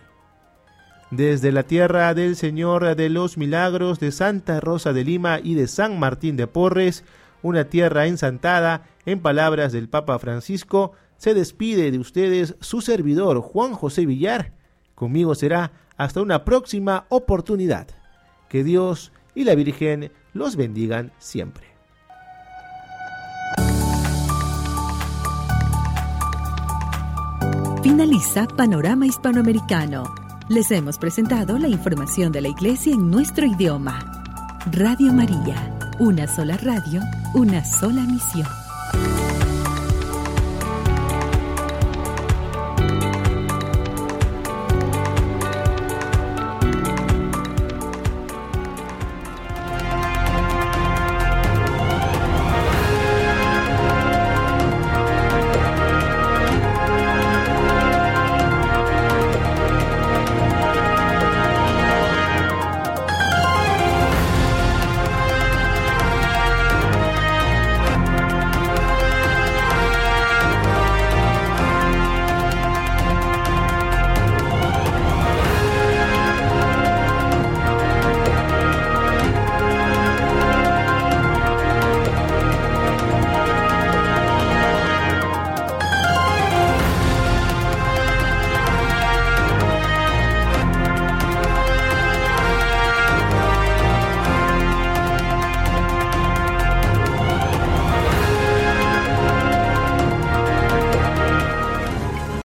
[1.11, 5.67] Desde la tierra del Señor de los Milagros de Santa Rosa de Lima y de
[5.67, 7.03] San Martín de Porres,
[7.43, 13.73] una tierra ensantada, en palabras del Papa Francisco, se despide de ustedes su servidor Juan
[13.73, 14.53] José Villar.
[14.95, 17.89] Conmigo será hasta una próxima oportunidad.
[18.49, 21.67] Que Dios y la Virgen los bendigan siempre.
[27.83, 30.20] Finaliza Panorama Hispanoamericano.
[30.51, 34.01] Les hemos presentado la información de la Iglesia en nuestro idioma.
[34.73, 37.01] Radio María, una sola radio,
[37.35, 38.49] una sola misión.